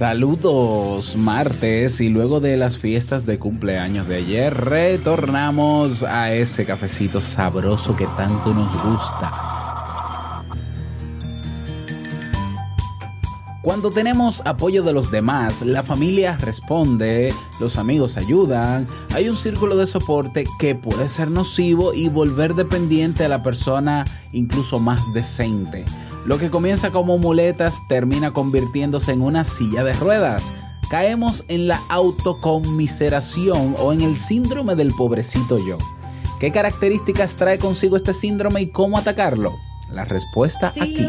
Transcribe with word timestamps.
Saludos, 0.00 1.14
martes 1.14 2.00
y 2.00 2.08
luego 2.08 2.40
de 2.40 2.56
las 2.56 2.78
fiestas 2.78 3.26
de 3.26 3.38
cumpleaños 3.38 4.08
de 4.08 4.16
ayer 4.16 4.54
retornamos 4.54 6.04
a 6.04 6.32
ese 6.32 6.64
cafecito 6.64 7.20
sabroso 7.20 7.94
que 7.94 8.06
tanto 8.16 8.54
nos 8.54 8.72
gusta. 8.82 9.30
Cuando 13.60 13.90
tenemos 13.90 14.40
apoyo 14.46 14.82
de 14.82 14.94
los 14.94 15.10
demás, 15.10 15.60
la 15.60 15.82
familia 15.82 16.38
responde, 16.38 17.34
los 17.60 17.76
amigos 17.76 18.16
ayudan, 18.16 18.86
hay 19.12 19.28
un 19.28 19.36
círculo 19.36 19.76
de 19.76 19.86
soporte 19.86 20.46
que 20.58 20.74
puede 20.74 21.10
ser 21.10 21.30
nocivo 21.30 21.92
y 21.92 22.08
volver 22.08 22.54
dependiente 22.54 23.26
a 23.26 23.28
la 23.28 23.42
persona 23.42 24.06
incluso 24.32 24.78
más 24.78 25.02
decente. 25.12 25.84
Lo 26.30 26.38
que 26.38 26.48
comienza 26.48 26.92
como 26.92 27.18
muletas 27.18 27.88
termina 27.88 28.32
convirtiéndose 28.32 29.10
en 29.10 29.20
una 29.20 29.42
silla 29.42 29.82
de 29.82 29.94
ruedas. 29.94 30.44
Caemos 30.88 31.44
en 31.48 31.66
la 31.66 31.80
autoconmiseración 31.88 33.74
o 33.76 33.92
en 33.92 34.02
el 34.02 34.16
síndrome 34.16 34.76
del 34.76 34.92
pobrecito 34.92 35.58
yo. 35.58 35.76
¿Qué 36.38 36.52
características 36.52 37.34
trae 37.34 37.58
consigo 37.58 37.96
este 37.96 38.14
síndrome 38.14 38.60
y 38.60 38.70
cómo 38.70 38.96
atacarlo? 38.96 39.56
La 39.90 40.04
respuesta 40.04 40.68
aquí. 40.68 41.08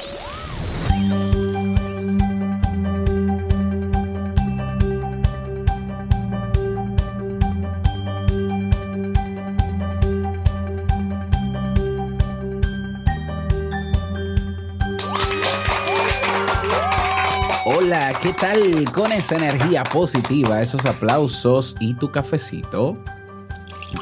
Hola, 17.91 18.13
¿qué 18.21 18.31
tal? 18.31 18.89
Con 18.93 19.11
esa 19.11 19.35
energía 19.35 19.83
positiva, 19.83 20.61
esos 20.61 20.85
aplausos 20.85 21.75
y 21.81 21.93
tu 21.93 22.09
cafecito. 22.09 22.97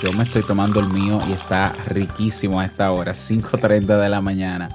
Yo 0.04 0.14
me 0.14 0.26
estoy 0.26 0.44
tomando 0.44 0.80
el 0.80 0.90
mío 0.90 1.20
y 1.28 1.34
está 1.34 1.73
riquísimo 1.88 2.59
a 2.59 2.66
esta 2.66 2.92
hora, 2.92 3.14
5.30 3.14 4.00
de 4.00 4.09
la 4.09 4.22
mañana. 4.22 4.70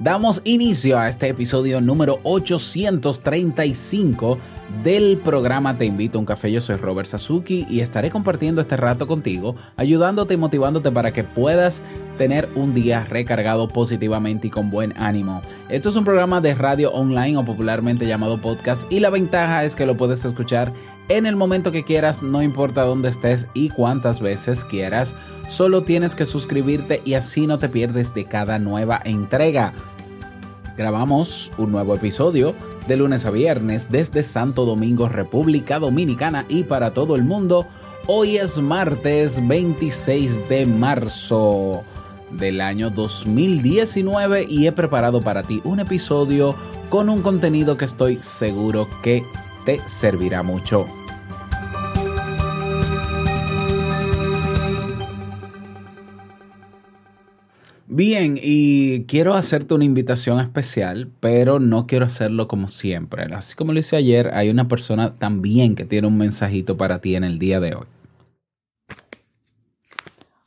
Damos 0.00 0.42
inicio 0.44 0.98
a 0.98 1.08
este 1.08 1.28
episodio 1.28 1.80
número 1.80 2.18
835 2.24 4.38
del 4.82 5.18
programa 5.18 5.78
Te 5.78 5.84
invito 5.84 6.18
a 6.18 6.20
un 6.20 6.26
café. 6.26 6.50
Yo 6.50 6.60
soy 6.60 6.74
Robert 6.76 7.08
Sasuki 7.08 7.64
y 7.70 7.78
estaré 7.78 8.10
compartiendo 8.10 8.60
este 8.60 8.76
rato 8.76 9.06
contigo, 9.06 9.54
ayudándote 9.76 10.34
y 10.34 10.36
motivándote 10.36 10.90
para 10.90 11.12
que 11.12 11.22
puedas 11.22 11.80
tener 12.18 12.48
un 12.56 12.74
día 12.74 13.04
recargado 13.04 13.68
positivamente 13.68 14.48
y 14.48 14.50
con 14.50 14.68
buen 14.68 15.00
ánimo. 15.00 15.42
Esto 15.68 15.90
es 15.90 15.96
un 15.96 16.04
programa 16.04 16.40
de 16.40 16.54
radio 16.54 16.92
online 16.92 17.36
o 17.36 17.44
popularmente 17.44 18.06
llamado 18.06 18.38
podcast 18.38 18.90
y 18.92 18.98
la 18.98 19.10
ventaja 19.10 19.64
es 19.64 19.76
que 19.76 19.86
lo 19.86 19.96
puedes 19.96 20.24
escuchar 20.24 20.72
en 21.08 21.26
el 21.26 21.36
momento 21.36 21.72
que 21.72 21.84
quieras, 21.84 22.22
no 22.22 22.42
importa 22.42 22.82
dónde 22.82 23.10
estés 23.10 23.46
y 23.54 23.68
cuántas 23.68 24.20
veces 24.20 24.64
quieras. 24.64 25.14
Solo 25.48 25.82
tienes 25.82 26.14
que 26.14 26.24
suscribirte 26.24 27.02
y 27.04 27.14
así 27.14 27.46
no 27.46 27.58
te 27.58 27.68
pierdes 27.68 28.14
de 28.14 28.24
cada 28.24 28.58
nueva 28.58 29.00
entrega. 29.04 29.74
Grabamos 30.76 31.50
un 31.58 31.72
nuevo 31.72 31.94
episodio 31.94 32.54
de 32.88 32.96
lunes 32.96 33.24
a 33.26 33.30
viernes 33.30 33.90
desde 33.90 34.22
Santo 34.22 34.64
Domingo, 34.64 35.08
República 35.08 35.78
Dominicana 35.78 36.46
y 36.48 36.64
para 36.64 36.92
todo 36.92 37.16
el 37.16 37.22
mundo. 37.22 37.66
Hoy 38.06 38.36
es 38.36 38.58
martes 38.58 39.46
26 39.46 40.48
de 40.48 40.66
marzo 40.66 41.82
del 42.30 42.60
año 42.60 42.90
2019 42.90 44.46
y 44.48 44.66
he 44.66 44.72
preparado 44.72 45.22
para 45.22 45.42
ti 45.42 45.60
un 45.64 45.80
episodio 45.80 46.54
con 46.88 47.08
un 47.08 47.22
contenido 47.22 47.76
que 47.76 47.84
estoy 47.84 48.16
seguro 48.16 48.88
que 49.02 49.24
te 49.64 49.80
servirá 49.88 50.42
mucho. 50.42 50.86
Bien, 57.86 58.40
y 58.42 59.04
quiero 59.04 59.34
hacerte 59.34 59.72
una 59.72 59.84
invitación 59.84 60.40
especial, 60.40 61.12
pero 61.20 61.60
no 61.60 61.86
quiero 61.86 62.06
hacerlo 62.06 62.48
como 62.48 62.68
siempre. 62.68 63.24
Así 63.32 63.54
como 63.54 63.72
lo 63.72 63.78
hice 63.78 63.96
ayer, 63.96 64.34
hay 64.34 64.50
una 64.50 64.66
persona 64.66 65.14
también 65.14 65.76
que 65.76 65.84
tiene 65.84 66.08
un 66.08 66.18
mensajito 66.18 66.76
para 66.76 67.00
ti 67.00 67.14
en 67.14 67.22
el 67.22 67.38
día 67.38 67.60
de 67.60 67.76
hoy. 67.76 67.86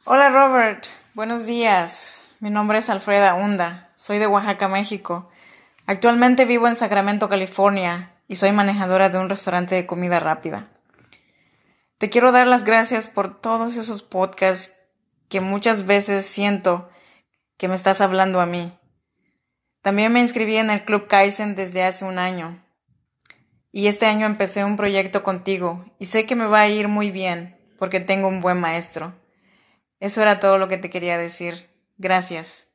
Hola 0.04 0.30
Robert, 0.30 0.88
buenos 1.14 1.46
días. 1.46 2.36
Mi 2.42 2.50
nombre 2.50 2.80
es 2.80 2.90
Alfreda 2.90 3.36
Hunda, 3.36 3.92
soy 3.96 4.18
de 4.18 4.28
Oaxaca, 4.28 4.68
México. 4.68 5.30
Actualmente 5.86 6.44
vivo 6.44 6.68
en 6.68 6.76
Sacramento, 6.76 7.30
California, 7.30 8.12
y 8.28 8.36
soy 8.36 8.52
manejadora 8.52 9.10
de 9.10 9.18
un 9.18 9.30
restaurante 9.30 9.76
de 9.76 9.86
comida 9.86 10.20
rápida. 10.20 10.68
Te 11.98 12.10
quiero 12.10 12.32
dar 12.32 12.48
las 12.48 12.64
gracias 12.64 13.08
por 13.08 13.42
todos 13.42 13.76
esos 13.76 14.04
podcasts 14.04 14.76
que 15.30 15.42
muchas 15.42 15.86
veces 15.86 16.26
siento 16.26 16.90
que 17.58 17.68
me 17.68 17.76
estás 17.76 18.02
hablando 18.02 18.40
a 18.40 18.46
mí. 18.46 18.78
También 19.82 20.14
me 20.14 20.22
inscribí 20.22 20.58
en 20.58 20.70
el 20.70 20.84
Club 20.84 21.08
Kaizen 21.08 21.56
desde 21.56 21.84
hace 21.84 22.06
un 22.06 22.20
año. 22.20 22.64
Y 23.72 23.88
este 23.88 24.06
año 24.06 24.26
empecé 24.26 24.64
un 24.64 24.78
proyecto 24.78 25.24
contigo 25.24 25.86
y 26.00 26.06
sé 26.06 26.26
que 26.26 26.36
me 26.36 26.46
va 26.46 26.62
a 26.62 26.70
ir 26.70 26.88
muy 26.88 27.12
bien 27.12 27.58
porque 27.78 28.00
tengo 28.00 28.28
un 28.28 28.42
buen 28.42 28.60
maestro. 28.60 29.14
Eso 30.00 30.22
era 30.22 30.40
todo 30.40 30.58
lo 30.58 30.68
que 30.68 30.78
te 30.78 30.90
quería 30.90 31.18
decir. 31.18 31.70
Gracias. 31.98 32.67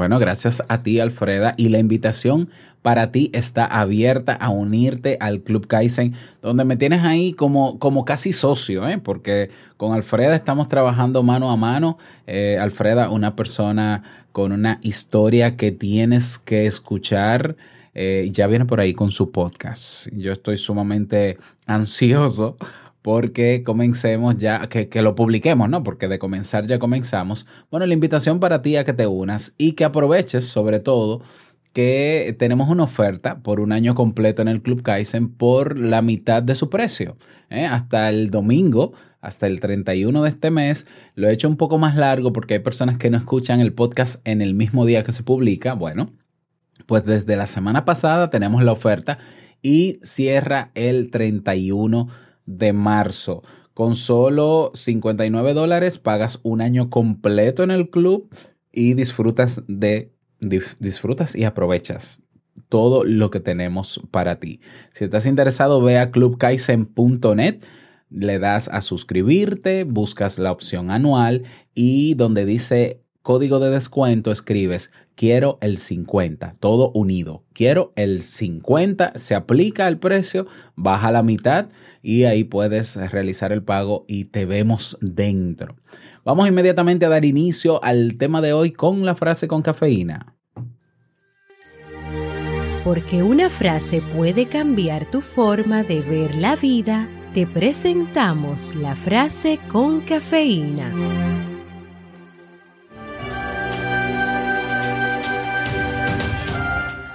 Bueno, 0.00 0.18
gracias 0.18 0.62
a 0.66 0.82
ti, 0.82 0.98
Alfreda. 0.98 1.52
Y 1.58 1.68
la 1.68 1.78
invitación 1.78 2.48
para 2.80 3.12
ti 3.12 3.30
está 3.34 3.66
abierta 3.66 4.32
a 4.32 4.48
unirte 4.48 5.18
al 5.20 5.42
Club 5.42 5.66
Kaizen, 5.66 6.14
donde 6.40 6.64
me 6.64 6.78
tienes 6.78 7.04
ahí 7.04 7.34
como, 7.34 7.78
como 7.78 8.06
casi 8.06 8.32
socio, 8.32 8.88
¿eh? 8.88 8.96
porque 8.96 9.50
con 9.76 9.92
Alfreda 9.92 10.34
estamos 10.34 10.70
trabajando 10.70 11.22
mano 11.22 11.50
a 11.50 11.58
mano. 11.58 11.98
Eh, 12.26 12.56
Alfreda, 12.58 13.10
una 13.10 13.36
persona 13.36 14.24
con 14.32 14.52
una 14.52 14.78
historia 14.80 15.58
que 15.58 15.70
tienes 15.70 16.38
que 16.38 16.64
escuchar. 16.64 17.56
Eh, 17.92 18.30
ya 18.32 18.46
viene 18.46 18.64
por 18.64 18.80
ahí 18.80 18.94
con 18.94 19.10
su 19.10 19.30
podcast. 19.30 20.08
Yo 20.12 20.32
estoy 20.32 20.56
sumamente 20.56 21.36
ansioso 21.66 22.56
porque 23.02 23.62
comencemos 23.64 24.36
ya, 24.36 24.68
que, 24.68 24.88
que, 24.88 25.02
lo 25.02 25.14
publiquemos, 25.14 25.68
¿no? 25.68 25.82
Porque 25.82 26.08
de 26.08 26.18
comenzar 26.18 26.66
ya 26.66 26.78
comenzamos. 26.78 27.46
Bueno, 27.70 27.86
la 27.86 27.94
invitación 27.94 28.40
para 28.40 28.62
ti 28.62 28.76
a 28.76 28.84
que 28.84 28.92
te 28.92 29.06
unas 29.06 29.54
y 29.58 29.72
que 29.72 29.84
aproveches 29.84 30.44
sobre 30.44 30.80
todo 30.80 31.22
que 31.72 32.34
tenemos 32.38 32.68
una 32.68 32.84
oferta 32.84 33.42
por 33.42 33.60
un 33.60 33.72
año 33.72 33.94
completo 33.94 34.42
en 34.42 34.48
el 34.48 34.62
Club 34.62 34.82
Kaizen 34.82 35.32
por 35.32 35.78
la 35.78 36.02
mitad 36.02 36.42
de 36.42 36.54
su 36.54 36.68
precio. 36.68 37.16
¿eh? 37.48 37.66
Hasta 37.66 38.08
el 38.08 38.30
domingo, 38.30 38.92
hasta 39.20 39.46
el 39.46 39.60
31 39.60 40.22
de 40.22 40.28
este 40.28 40.50
mes. 40.50 40.86
Lo 41.14 41.28
he 41.28 41.32
hecho 41.32 41.48
un 41.48 41.56
poco 41.56 41.78
más 41.78 41.96
largo 41.96 42.32
porque 42.32 42.54
hay 42.54 42.60
personas 42.60 42.98
que 42.98 43.10
no 43.10 43.18
escuchan 43.18 43.60
el 43.60 43.72
podcast 43.72 44.26
en 44.26 44.42
el 44.42 44.54
mismo 44.54 44.84
día 44.84 45.04
que 45.04 45.12
se 45.12 45.22
publica. 45.22 45.74
Bueno, 45.74 46.10
pues 46.86 47.04
desde 47.04 47.36
la 47.36 47.46
semana 47.46 47.84
pasada 47.84 48.30
tenemos 48.30 48.64
la 48.64 48.72
oferta 48.72 49.18
y 49.62 50.00
cierra 50.02 50.70
el 50.74 51.10
31 51.10 52.08
de 52.08 52.29
marzo. 52.72 53.42
Con 53.74 53.96
solo 53.96 54.72
59 54.74 55.54
dólares 55.54 55.98
pagas 55.98 56.40
un 56.42 56.60
año 56.60 56.90
completo 56.90 57.62
en 57.62 57.70
el 57.70 57.90
club 57.90 58.28
y 58.72 58.94
disfrutas 58.94 59.62
de 59.68 60.12
disfrutas 60.40 61.36
y 61.36 61.44
aprovechas 61.44 62.22
todo 62.68 63.04
lo 63.04 63.30
que 63.30 63.40
tenemos 63.40 64.00
para 64.10 64.38
ti. 64.38 64.60
Si 64.92 65.04
estás 65.04 65.26
interesado, 65.26 65.82
ve 65.82 65.98
a 65.98 66.10
clubkaisen.net, 66.10 67.62
le 68.10 68.38
das 68.38 68.68
a 68.68 68.80
suscribirte, 68.80 69.84
buscas 69.84 70.38
la 70.38 70.52
opción 70.52 70.90
anual 70.90 71.44
y 71.74 72.14
donde 72.14 72.44
dice 72.44 73.02
código 73.22 73.60
de 73.60 73.70
descuento 73.70 74.30
escribes 74.30 74.90
quiero 75.14 75.58
el 75.60 75.76
50, 75.76 76.56
todo 76.60 76.92
unido. 76.92 77.44
Quiero 77.52 77.92
el 77.94 78.22
50, 78.22 79.12
se 79.16 79.34
aplica 79.34 79.86
el 79.86 79.98
precio, 79.98 80.46
baja 80.76 81.12
la 81.12 81.22
mitad 81.22 81.68
y 82.02 82.24
ahí 82.24 82.44
puedes 82.44 82.96
realizar 82.96 83.52
el 83.52 83.62
pago 83.62 84.04
y 84.08 84.26
te 84.26 84.44
vemos 84.44 84.98
dentro. 85.00 85.76
Vamos 86.24 86.48
inmediatamente 86.48 87.06
a 87.06 87.08
dar 87.08 87.24
inicio 87.24 87.82
al 87.82 88.16
tema 88.18 88.40
de 88.40 88.52
hoy 88.52 88.72
con 88.72 89.04
la 89.04 89.14
frase 89.14 89.48
con 89.48 89.62
cafeína. 89.62 90.34
Porque 92.84 93.22
una 93.22 93.50
frase 93.50 94.02
puede 94.16 94.46
cambiar 94.46 95.10
tu 95.10 95.20
forma 95.20 95.82
de 95.82 96.00
ver 96.00 96.34
la 96.34 96.56
vida, 96.56 97.08
te 97.34 97.46
presentamos 97.46 98.74
la 98.74 98.96
frase 98.96 99.58
con 99.68 100.00
cafeína. 100.00 101.49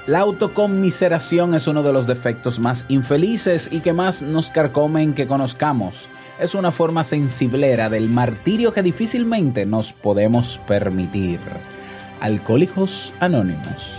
La 0.08 0.20
autoconmiseración 0.20 1.56
es 1.56 1.66
uno 1.66 1.82
de 1.82 1.92
los 1.92 2.06
defectos 2.06 2.60
más 2.60 2.86
infelices 2.90 3.70
y 3.72 3.80
que 3.80 3.92
más 3.92 4.22
nos 4.22 4.52
carcomen 4.52 5.16
que 5.16 5.26
conozcamos. 5.26 5.96
Es 6.40 6.54
una 6.54 6.72
forma 6.72 7.04
sensiblera 7.04 7.90
del 7.90 8.10
martirio 8.10 8.72
que 8.72 8.84
difícilmente 8.84 9.66
nos 9.66 9.94
podemos 9.94 10.60
permitir. 10.68 11.40
Alcohólicos 12.20 13.16
Anónimos. 13.20 13.98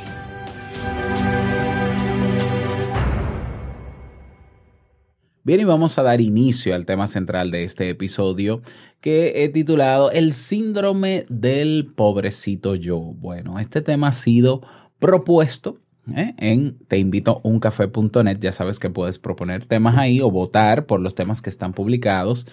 Bien, 5.42 5.60
y 5.60 5.64
vamos 5.64 5.98
a 5.98 6.04
dar 6.04 6.20
inicio 6.20 6.76
al 6.76 6.86
tema 6.86 7.08
central 7.08 7.50
de 7.50 7.64
este 7.64 7.90
episodio 7.90 8.62
que 9.00 9.42
he 9.42 9.48
titulado 9.48 10.12
El 10.12 10.34
síndrome 10.34 11.26
del 11.28 11.92
pobrecito 11.96 12.76
yo. 12.76 13.00
Bueno, 13.00 13.58
este 13.58 13.80
tema 13.80 14.08
ha 14.08 14.12
sido 14.12 14.62
propuesto 15.00 15.80
¿eh? 16.14 16.34
en 16.38 16.78
teinvitouncafé.net. 16.88 18.38
Ya 18.40 18.52
sabes 18.52 18.78
que 18.78 18.90
puedes 18.90 19.18
proponer 19.18 19.66
temas 19.66 19.96
ahí 19.96 20.20
o 20.20 20.30
votar 20.30 20.86
por 20.86 21.00
los 21.00 21.14
temas 21.14 21.42
que 21.42 21.50
están 21.50 21.72
publicados. 21.72 22.46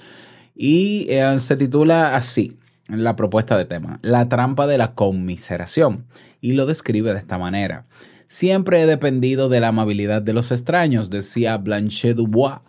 Y 0.56 1.08
eh, 1.10 1.40
se 1.40 1.56
titula 1.56 2.16
así, 2.16 2.58
la 2.88 3.16
propuesta 3.16 3.58
de 3.58 3.66
tema, 3.66 4.00
La 4.02 4.30
trampa 4.30 4.68
de 4.68 4.78
la 4.78 4.94
conmiseración. 4.94 6.06
Y 6.42 6.54
lo 6.54 6.66
describe 6.66 7.14
de 7.14 7.20
esta 7.20 7.38
manera. 7.38 7.86
Siempre 8.28 8.82
he 8.82 8.86
dependido 8.86 9.48
de 9.48 9.60
la 9.60 9.70
amabilidad 9.70 10.22
de 10.22 10.34
los 10.34 10.52
extraños, 10.52 11.10
decía 11.10 11.58
Blanchet 11.58 12.18
Dubois 12.18 12.60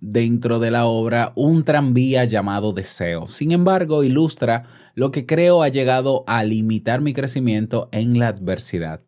dentro 0.00 0.58
de 0.58 0.72
la 0.72 0.86
obra 0.86 1.32
Un 1.36 1.62
tranvía 1.64 2.24
llamado 2.24 2.72
Deseo. 2.72 3.28
Sin 3.28 3.52
embargo, 3.52 4.02
ilustra 4.02 4.64
lo 4.94 5.10
que 5.12 5.24
creo 5.24 5.62
ha 5.62 5.68
llegado 5.68 6.24
a 6.26 6.44
limitar 6.44 7.00
mi 7.00 7.14
crecimiento 7.14 7.88
en 7.92 8.18
la 8.18 8.28
adversidad. 8.28 9.00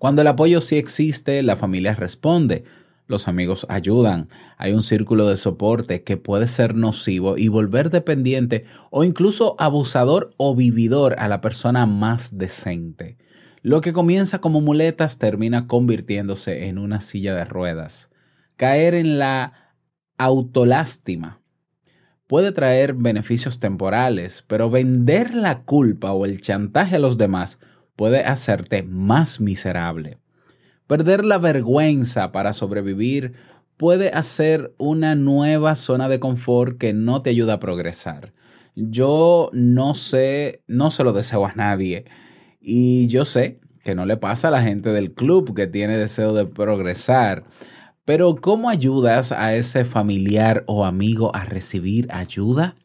Cuando 0.00 0.22
el 0.22 0.28
apoyo 0.28 0.62
sí 0.62 0.78
existe, 0.78 1.42
la 1.42 1.56
familia 1.56 1.94
responde, 1.94 2.64
los 3.06 3.28
amigos 3.28 3.66
ayudan, 3.68 4.30
hay 4.56 4.72
un 4.72 4.82
círculo 4.82 5.28
de 5.28 5.36
soporte 5.36 6.04
que 6.04 6.16
puede 6.16 6.46
ser 6.46 6.74
nocivo 6.74 7.36
y 7.36 7.48
volver 7.48 7.90
dependiente 7.90 8.64
o 8.88 9.04
incluso 9.04 9.56
abusador 9.58 10.32
o 10.38 10.56
vividor 10.56 11.16
a 11.18 11.28
la 11.28 11.42
persona 11.42 11.84
más 11.84 12.38
decente. 12.38 13.18
Lo 13.60 13.82
que 13.82 13.92
comienza 13.92 14.38
como 14.38 14.62
muletas 14.62 15.18
termina 15.18 15.66
convirtiéndose 15.66 16.68
en 16.68 16.78
una 16.78 17.02
silla 17.02 17.34
de 17.34 17.44
ruedas. 17.44 18.10
Caer 18.56 18.94
en 18.94 19.18
la 19.18 19.74
autolástima 20.16 21.42
puede 22.26 22.52
traer 22.52 22.94
beneficios 22.94 23.60
temporales, 23.60 24.46
pero 24.46 24.70
vender 24.70 25.34
la 25.34 25.64
culpa 25.64 26.12
o 26.12 26.24
el 26.24 26.40
chantaje 26.40 26.96
a 26.96 27.00
los 27.00 27.18
demás 27.18 27.58
puede 28.00 28.24
hacerte 28.24 28.82
más 28.82 29.40
miserable. 29.42 30.16
Perder 30.86 31.22
la 31.22 31.36
vergüenza 31.36 32.32
para 32.32 32.54
sobrevivir 32.54 33.34
puede 33.76 34.08
hacer 34.08 34.72
una 34.78 35.14
nueva 35.14 35.74
zona 35.74 36.08
de 36.08 36.18
confort 36.18 36.78
que 36.78 36.94
no 36.94 37.20
te 37.20 37.28
ayuda 37.28 37.52
a 37.52 37.60
progresar. 37.60 38.32
Yo 38.74 39.50
no 39.52 39.94
sé, 39.94 40.62
no 40.66 40.90
se 40.90 41.04
lo 41.04 41.12
deseo 41.12 41.44
a 41.44 41.52
nadie. 41.52 42.06
Y 42.58 43.06
yo 43.08 43.26
sé 43.26 43.60
que 43.84 43.94
no 43.94 44.06
le 44.06 44.16
pasa 44.16 44.48
a 44.48 44.52
la 44.52 44.62
gente 44.62 44.94
del 44.94 45.12
club 45.12 45.54
que 45.54 45.66
tiene 45.66 45.98
deseo 45.98 46.32
de 46.32 46.46
progresar. 46.46 47.44
Pero 48.06 48.36
¿cómo 48.36 48.70
ayudas 48.70 49.30
a 49.30 49.54
ese 49.54 49.84
familiar 49.84 50.64
o 50.66 50.86
amigo 50.86 51.36
a 51.36 51.44
recibir 51.44 52.08
ayuda 52.10 52.76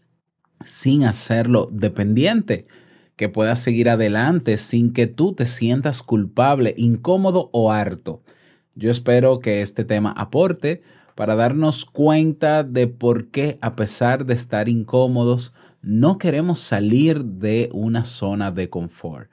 sin 0.66 1.06
hacerlo 1.06 1.70
dependiente? 1.72 2.68
Que 3.16 3.30
puedas 3.30 3.60
seguir 3.60 3.90
adelante 3.90 4.58
sin 4.58 4.94
que 4.94 5.08
tú 5.08 5.34
te 5.34 5.46
sientas 5.46 6.04
culpable, 6.04 6.74
incómodo 6.78 7.50
o 7.54 7.72
harto. 7.72 8.22
Yo 8.76 8.92
espero 8.92 9.40
que 9.40 9.62
este 9.62 9.86
tema 9.86 10.12
aporte 10.12 10.84
para 11.16 11.36
darnos 11.36 11.86
cuenta 11.86 12.64
de 12.64 12.88
por 12.88 13.28
qué 13.28 13.58
a 13.62 13.76
pesar 13.76 14.26
de 14.26 14.34
estar 14.34 14.68
incómodos, 14.68 15.54
no 15.82 16.18
queremos 16.18 16.60
salir 16.60 17.24
de 17.24 17.70
una 17.72 18.04
zona 18.04 18.52
de 18.52 18.70
confort. 18.70 19.30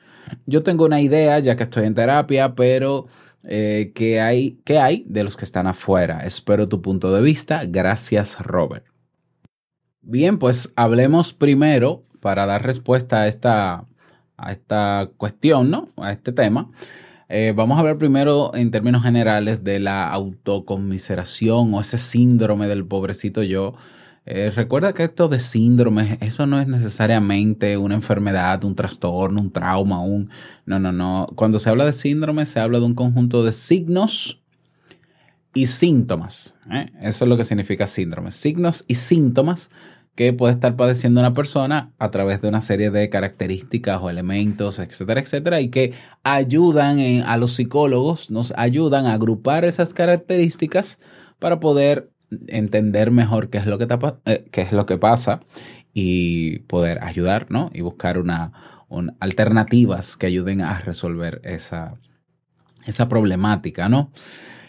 Yo 0.46 0.62
tengo 0.62 0.85
una 0.85 1.00
idea, 1.00 1.38
ya 1.40 1.56
que 1.56 1.64
estoy 1.64 1.87
en 1.87 1.94
terapia, 1.94 2.55
pero 2.55 3.06
eh, 3.43 3.90
¿qué, 3.94 4.20
hay, 4.20 4.61
¿qué 4.64 4.78
hay 4.78 5.05
de 5.08 5.25
los 5.25 5.37
que 5.37 5.44
están 5.44 5.67
afuera? 5.67 6.25
Espero 6.25 6.69
tu 6.69 6.81
punto 6.81 7.12
de 7.12 7.20
vista. 7.20 7.64
Gracias, 7.67 8.38
Robert. 8.38 8.87
Bien, 10.02 10.38
pues 10.38 10.73
hablemos 10.76 11.32
primero 11.32 12.05
para 12.23 12.47
dar 12.47 12.65
respuesta 12.65 13.23
a 13.23 13.27
esta, 13.27 13.85
a 14.37 14.53
esta 14.53 15.11
cuestión, 15.19 15.71
¿no? 15.71 15.89
A 15.97 16.13
este 16.13 16.33
tema. 16.33 16.71
Eh, 17.29 17.53
vamos 17.55 17.77
a 17.77 17.81
hablar 17.81 17.99
primero 17.99 18.55
en 18.55 18.71
términos 18.71 19.03
generales 19.03 19.65
de 19.65 19.81
la 19.81 20.09
autoconmiseración 20.09 21.75
o 21.75 21.81
ese 21.81 21.99
síndrome 21.99 22.69
del 22.69 22.87
pobrecito 22.87 23.43
yo. 23.43 23.75
Eh, 24.25 24.53
recuerda 24.55 24.93
que 24.93 25.03
esto 25.03 25.27
de 25.27 25.41
síndrome, 25.41 26.19
eso 26.21 26.47
no 26.47 26.61
es 26.61 26.69
necesariamente 26.69 27.77
una 27.77 27.97
enfermedad, 27.97 28.63
un 28.63 28.77
trastorno, 28.77 29.41
un 29.41 29.51
trauma, 29.51 30.01
un... 30.01 30.31
No, 30.65 30.79
no, 30.79 30.93
no. 30.93 31.27
Cuando 31.35 31.59
se 31.59 31.71
habla 31.71 31.85
de 31.85 31.93
síndrome 31.93 32.47
se 32.47 32.61
habla 32.61 32.79
de 32.79 32.85
un 32.85 32.95
conjunto 32.95 33.43
de 33.43 33.51
signos 33.51 34.41
y 35.55 35.67
síntomas. 35.67 36.55
¿eh? 36.71 36.87
Eso 37.01 37.25
es 37.25 37.29
lo 37.29 37.37
que 37.37 37.43
significa 37.43 37.89
síndrome. 37.89 38.31
Signos 38.31 38.85
y 38.87 38.95
síntomas 38.95 39.71
que 40.14 40.32
puede 40.32 40.53
estar 40.53 40.76
padeciendo 40.76 41.20
una 41.20 41.32
persona 41.32 41.93
a 41.99 42.11
través 42.11 42.43
de 42.43 42.49
una 42.49 42.61
serie 42.61 42.91
de 42.91 43.09
características 43.09 44.00
o 44.03 44.11
elementos, 44.11 44.79
etcétera, 44.79 45.20
etcétera, 45.20 45.61
y 45.61 45.70
que 45.70 45.94
ayudan 46.23 46.99
a 47.25 47.37
los 47.38 47.55
psicólogos, 47.55 48.31
nos 48.31 48.53
ayudan 48.56 49.06
a 49.06 49.14
agrupar 49.14 49.64
esas 49.64 49.94
características 49.94 50.99
para 51.38 51.61
poder 51.61 52.11
entender 52.49 53.11
mejor 53.11 53.50
qué 53.50 53.59
es 53.59 53.66
lo 53.66 53.78
que, 53.78 53.87
eh, 54.26 54.45
qué 54.50 54.62
es 54.62 54.73
lo 54.73 54.87
que 54.87 54.99
pasa 54.99 55.40
y 55.95 56.61
poder 56.61 57.02
ayudar, 57.02 57.47
¿no? 57.50 57.71
Y 57.73 57.81
buscar 57.81 58.19
una, 58.19 58.52
alternativas 59.21 60.16
que 60.16 60.26
ayuden 60.26 60.62
a 60.62 60.78
resolver 60.81 61.40
esa, 61.45 61.95
esa 62.87 63.09
problemática, 63.09 63.88
¿no? 63.88 64.12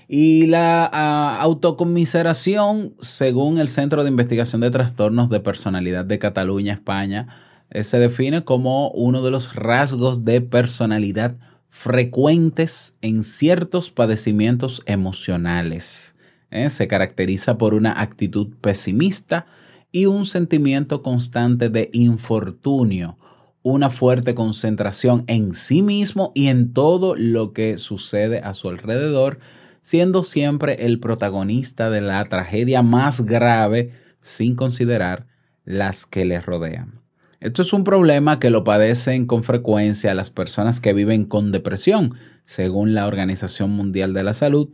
Y 0.08 0.48
la 0.48 0.90
uh, 0.92 1.44
autocomiseración, 1.44 2.94
según 3.02 3.58
el 3.58 3.68
Centro 3.68 4.04
de 4.04 4.10
Investigación 4.10 4.62
de 4.62 4.72
Trastornos 4.72 5.30
de 5.30 5.40
Personalidad 5.40 6.06
de 6.06 6.20
Cataluña, 6.20 6.74
España, 6.74 7.28
eh, 7.70 7.84
se 7.84 8.00
define 8.00 8.44
como 8.44 8.90
uno 8.92 9.24
de 9.24 9.32
los 9.32 9.56
rasgos 9.56 10.26
de 10.26 10.42
personalidad 10.42 11.36
frecuentes 11.70 12.96
en 13.02 13.24
ciertos 13.24 13.90
padecimientos 13.90 14.84
emocionales. 14.86 16.14
Eh, 16.52 16.70
se 16.70 16.88
caracteriza 16.88 17.58
por 17.58 17.74
una 17.74 18.00
actitud 18.00 18.50
pesimista 18.62 19.48
y 19.92 20.06
un 20.06 20.28
sentimiento 20.28 21.02
constante 21.02 21.70
de 21.70 21.90
infortunio, 21.94 23.18
una 23.64 23.90
fuerte 23.90 24.36
concentración 24.36 25.24
en 25.26 25.56
sí 25.56 25.82
mismo 25.82 26.32
y 26.36 26.48
en 26.48 26.74
todo 26.74 27.16
lo 27.16 27.54
que 27.54 27.80
sucede 27.80 28.40
a 28.40 28.54
su 28.54 28.70
alrededor, 28.70 29.40
siendo 29.84 30.24
siempre 30.24 30.86
el 30.86 31.00
protagonista 31.00 31.92
de 31.92 32.02
la 32.02 32.24
tragedia 32.24 32.82
más 32.82 33.22
grave 33.22 33.92
sin 34.22 34.56
considerar 34.56 35.28
las 35.66 36.08
que 36.08 36.26
le 36.26 36.42
rodean. 36.42 37.02
Esto 37.40 37.62
es 37.62 37.74
un 37.74 37.84
problema 37.84 38.40
que 38.40 38.50
lo 38.50 38.64
padecen 38.64 39.28
con 39.28 39.44
frecuencia 39.44 40.16
las 40.16 40.30
personas 40.30 40.80
que 40.80 40.94
viven 40.94 41.26
con 41.26 41.52
depresión, 41.52 42.16
según 42.46 42.94
la 42.94 43.06
Organización 43.06 43.72
Mundial 43.72 44.14
de 44.14 44.24
la 44.24 44.34
Salud, 44.34 44.70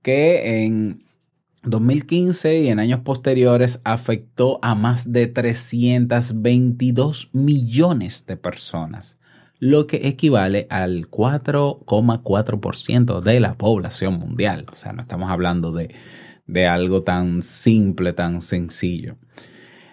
que 0.00 0.64
en 0.64 1.04
2015 1.64 2.60
y 2.60 2.68
en 2.68 2.78
años 2.78 3.00
posteriores 3.00 3.82
afectó 3.84 4.58
a 4.62 4.74
más 4.74 5.12
de 5.12 5.26
322 5.26 7.28
millones 7.32 8.24
de 8.26 8.38
personas 8.38 9.18
lo 9.58 9.86
que 9.86 10.08
equivale 10.08 10.66
al 10.70 11.10
4,4% 11.10 13.20
de 13.20 13.40
la 13.40 13.54
población 13.54 14.18
mundial. 14.18 14.66
O 14.72 14.76
sea, 14.76 14.92
no 14.92 15.02
estamos 15.02 15.30
hablando 15.30 15.72
de, 15.72 15.94
algo 16.66 17.02
tan 17.02 17.42
simple, 17.42 18.12
tan 18.12 18.40
sencillo. 18.40 19.16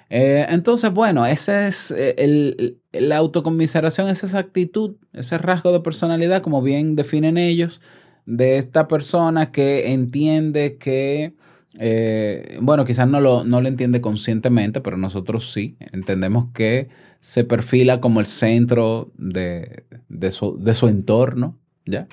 Eh, 0.10 0.46
entonces, 0.50 0.92
bueno, 0.92 1.26
ese 1.26 1.68
es 1.68 1.92
eh, 1.92 2.16
el, 2.18 2.82
la 2.92 3.16
autocomiseración 3.18 4.10
es 4.10 4.24
esa 4.26 4.40
actitud, 4.40 4.98
ese 5.14 5.38
rasgo 5.38 5.72
de 5.72 5.80
personalidad, 5.80 6.42
como 6.42 6.62
bien 6.62 6.98
definen 6.98 7.38
ellos, 7.38 7.82
de 8.26 8.58
esta 8.58 8.88
persona 8.88 9.52
que 9.52 9.94
entiende 9.94 10.78
que, 10.78 11.34
eh, 11.80 12.58
bueno, 12.62 12.84
quizás 12.86 13.08
no 13.08 13.22
lo, 13.22 13.46
no 13.46 13.62
lo 13.62 13.68
entiende 13.70 14.02
conscientemente, 14.02 14.82
pero 14.82 14.98
nosotros 14.98 15.52
sí, 15.54 15.78
entendemos 15.80 16.52
que 16.54 16.90
se 17.22 17.46
perfila 17.46 18.02
como 18.02 18.20
el 18.20 18.26
centro 18.26 19.12
de, 19.18 19.86
de, 20.10 20.32
su, 20.32 20.58
de 20.60 20.74
su 20.74 20.88
entorno, 20.88 21.58
¿ya? 21.86 22.08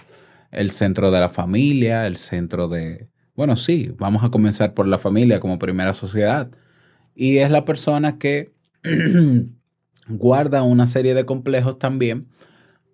El 0.52 0.70
centro 0.70 1.10
de 1.10 1.20
la 1.20 1.30
familia, 1.30 2.06
el 2.06 2.16
centro 2.16 2.68
de, 2.68 3.08
bueno, 3.34 3.56
sí, 3.56 3.92
vamos 3.98 4.22
a 4.24 4.30
comenzar 4.30 4.74
por 4.74 4.86
la 4.86 4.98
familia 4.98 5.40
como 5.40 5.58
primera 5.58 5.92
sociedad. 5.92 6.50
Y 7.14 7.38
es 7.38 7.50
la 7.50 7.64
persona 7.64 8.18
que 8.18 8.52
guarda 10.08 10.62
una 10.62 10.86
serie 10.86 11.14
de 11.14 11.26
complejos 11.26 11.78
también 11.78 12.28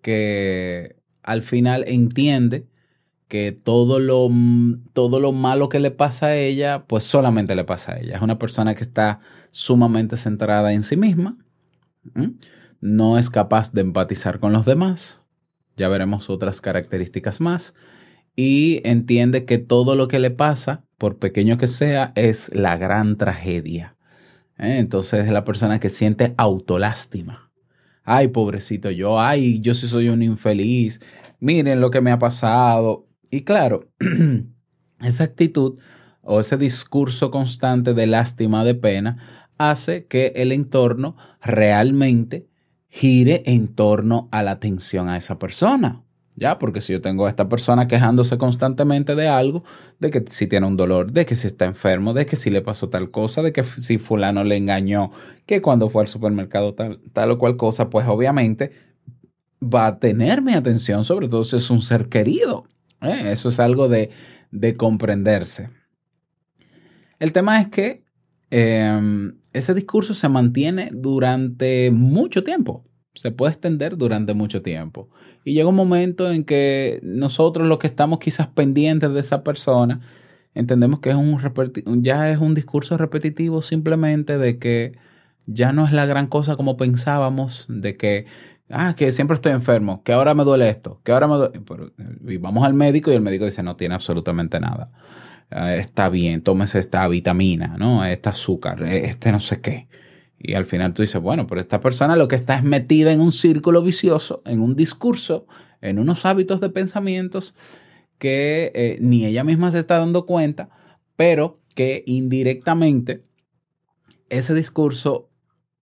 que 0.03 0.97
al 1.23 1.43
final 1.43 1.85
entiende 1.89 2.67
que 3.29 3.53
todo 3.53 3.99
lo, 4.01 4.31
todo 4.93 5.19
lo 5.21 5.33
malo 5.33 5.69
que 5.69 5.81
le 5.81 5.91
pasa 5.91 6.27
a 6.27 6.37
ella, 6.37 6.85
pues 6.87 7.05
solamente 7.05 7.55
le 7.55 7.65
pasa 7.65 7.95
a 7.95 7.99
ella. 8.01 8.17
Es 8.17 8.23
una 8.23 8.39
persona 8.39 8.75
que 8.75 8.85
está 8.85 9.21
sumamente 9.51 10.17
centrada 10.17 10.73
en 10.73 10.83
sí 10.83 10.97
misma, 10.97 11.39
no 12.81 13.19
es 13.19 13.31
capaz 13.31 13.73
de 13.73 13.81
empatizar 13.81 14.41
con 14.41 14.53
los 14.53 14.67
demás, 14.67 15.25
ya 15.77 15.89
veremos 15.89 16.31
otras 16.31 16.61
características 16.61 17.41
más, 17.41 17.75
y 18.37 18.81
entiende 18.85 19.45
que 19.45 19.59
todo 19.59 19.95
lo 19.95 20.09
que 20.09 20.19
le 20.19 20.31
pasa, 20.31 20.85
por 20.99 21.19
pequeño 21.19 21.57
que 21.59 21.67
sea, 21.67 22.13
es 22.15 22.55
la 22.55 22.77
gran 22.77 23.17
tragedia. 23.17 23.97
¿eh? 24.59 24.79
Entonces 24.79 25.25
es 25.25 25.31
la 25.31 25.45
persona 25.45 25.81
que 25.81 25.89
siente 25.89 26.35
autolástima. 26.37 27.51
Ay, 28.03 28.29
pobrecito 28.29 28.91
yo, 28.91 29.21
ay, 29.21 29.61
yo 29.61 29.73
sí 29.73 29.89
soy 29.89 30.09
un 30.09 30.23
infeliz, 30.23 31.01
miren 31.41 31.81
lo 31.81 31.91
que 31.91 32.01
me 32.01 32.11
ha 32.11 32.19
pasado. 32.19 33.07
Y 33.31 33.43
claro, 33.43 33.89
esa 35.01 35.25
actitud 35.25 35.79
o 36.23 36.41
ese 36.41 36.57
discurso 36.57 37.31
constante 37.31 37.95
de 37.95 38.07
lástima, 38.07 38.65
de 38.65 38.75
pena, 38.75 39.44
hace 39.59 40.07
que 40.07 40.33
el 40.37 40.53
entorno 40.53 41.17
realmente 41.43 42.49
gire 42.89 43.43
en 43.47 43.75
torno 43.75 44.29
a 44.31 44.43
la 44.43 44.53
atención 44.53 45.09
a 45.09 45.17
esa 45.17 45.39
persona. 45.39 46.03
¿Ya? 46.37 46.59
Porque 46.59 46.81
si 46.81 46.93
yo 46.93 47.01
tengo 47.01 47.27
a 47.27 47.31
esta 47.31 47.49
persona 47.49 47.87
quejándose 47.87 48.39
constantemente 48.39 49.15
de 49.15 49.29
algo, 49.29 49.63
de 50.01 50.11
que 50.11 50.25
si 50.29 50.49
tiene 50.49 50.67
un 50.67 50.77
dolor, 50.77 51.13
de 51.13 51.27
que 51.27 51.37
si 51.37 51.47
está 51.47 51.65
enfermo, 51.65 52.13
de 52.13 52.27
que 52.27 52.35
si 52.35 52.51
le 52.51 52.61
pasó 52.61 52.89
tal 52.89 53.13
cosa, 53.13 53.41
de 53.41 53.53
que 53.53 53.63
si 53.63 53.99
fulano 53.99 54.43
le 54.43 54.57
engañó, 54.57 55.13
que 55.47 55.63
cuando 55.63 55.91
fue 55.91 56.03
al 56.03 56.09
supermercado 56.09 56.75
tal, 56.75 57.01
tal 57.13 57.31
o 57.31 57.39
cual 57.39 57.57
cosa, 57.57 57.89
pues 57.89 58.07
obviamente 58.09 58.73
va 59.63 59.87
a 59.87 59.99
tener 59.99 60.43
mi 60.43 60.55
atención, 60.55 61.05
sobre 61.05 61.29
todo 61.29 61.45
si 61.45 61.57
es 61.57 61.71
un 61.71 61.83
ser 61.83 62.09
querido. 62.09 62.65
¿eh? 63.01 63.31
Eso 63.31 63.49
es 63.49 63.61
algo 63.61 63.89
de, 63.89 64.11
de, 64.51 64.75
comprenderse. 64.75 65.71
El 67.19 67.33
tema 67.33 67.61
es 67.61 67.69
que 67.69 68.04
em, 68.57 69.37
ese 69.53 69.75
discurso 69.75 70.15
se 70.15 70.29
mantiene 70.29 70.91
durante 70.93 71.91
mucho 71.91 72.45
tiempo 72.45 72.85
se 73.15 73.31
puede 73.31 73.53
extender 73.53 73.97
durante 73.97 74.35
mucho 74.35 74.63
tiempo. 74.63 75.09
Y 75.45 75.55
llega 75.55 75.69
un 75.69 75.77
momento 75.77 76.31
en 76.31 76.45
que 76.45 77.01
nosotros 77.03 77.67
los 77.67 77.79
que 77.79 77.87
estamos 77.87 78.19
quizás 78.19 78.49
pendientes 78.49 79.13
de 79.13 79.21
esa 79.21 79.45
persona, 79.45 80.01
entendemos 80.55 81.01
que 81.01 81.11
es 81.11 81.17
un 81.17 82.03
ya 82.03 82.31
es 82.31 82.39
un 82.39 82.55
discurso 82.55 82.97
repetitivo 82.97 83.63
simplemente 83.63 84.39
de 84.39 84.59
que 84.59 84.99
ya 85.47 85.73
no 85.73 85.87
es 85.87 85.93
la 85.93 86.07
gran 86.07 86.27
cosa 86.27 86.57
como 86.57 86.77
pensábamos, 86.77 87.67
de 87.69 87.97
que, 87.97 88.27
ah, 88.71 88.95
que 88.97 89.13
siempre 89.13 89.35
estoy 89.35 89.53
enfermo, 89.53 90.03
que 90.03 90.13
ahora 90.13 90.35
me 90.35 90.45
duele 90.45 90.69
esto, 90.69 91.01
que 91.05 91.13
ahora 91.13 91.29
me 91.29 91.37
duele... 91.37 91.61
y 92.27 92.37
vamos 92.39 92.65
al 92.65 92.75
médico 92.75 93.13
y 93.13 93.15
el 93.15 93.21
médico 93.21 93.45
dice, 93.45 93.63
no 93.63 93.77
tiene 93.77 93.95
absolutamente 93.95 94.59
nada. 94.61 94.91
Ah, 95.51 95.75
está 95.75 96.09
bien, 96.09 96.43
tómese 96.43 96.79
esta 96.79 97.07
vitamina, 97.09 97.77
¿no? 97.79 98.05
Este 98.05 98.29
azúcar, 98.29 98.83
este 98.83 99.33
no 99.33 99.41
sé 99.41 99.61
qué. 99.61 99.89
Y 100.39 100.55
al 100.55 100.67
final 100.67 100.93
tú 100.95 101.03
dices, 101.03 101.21
bueno, 101.23 101.47
pero 101.47 101.61
esta 101.61 101.81
persona 101.81 102.17
lo 102.17 102.29
que 102.29 102.37
está 102.37 102.57
es 102.57 102.65
metida 102.65 103.13
en 103.13 103.21
un 103.21 103.33
círculo 103.33 103.83
vicioso, 103.83 104.43
en 104.45 104.61
un 104.61 104.77
discurso, 104.77 105.47
en 105.81 105.99
unos 105.99 106.25
hábitos 106.25 106.61
de 106.61 106.71
pensamientos 106.71 107.55
que 108.19 108.73
eh, 108.75 108.99
ni 109.01 109.25
ella 109.25 109.45
misma 109.45 109.71
se 109.71 109.79
está 109.79 109.99
dando 109.99 110.27
cuenta, 110.27 110.69
pero 111.17 111.61
que 111.75 112.03
indirectamente 112.07 113.25
ese 114.29 114.55
discurso 114.55 115.31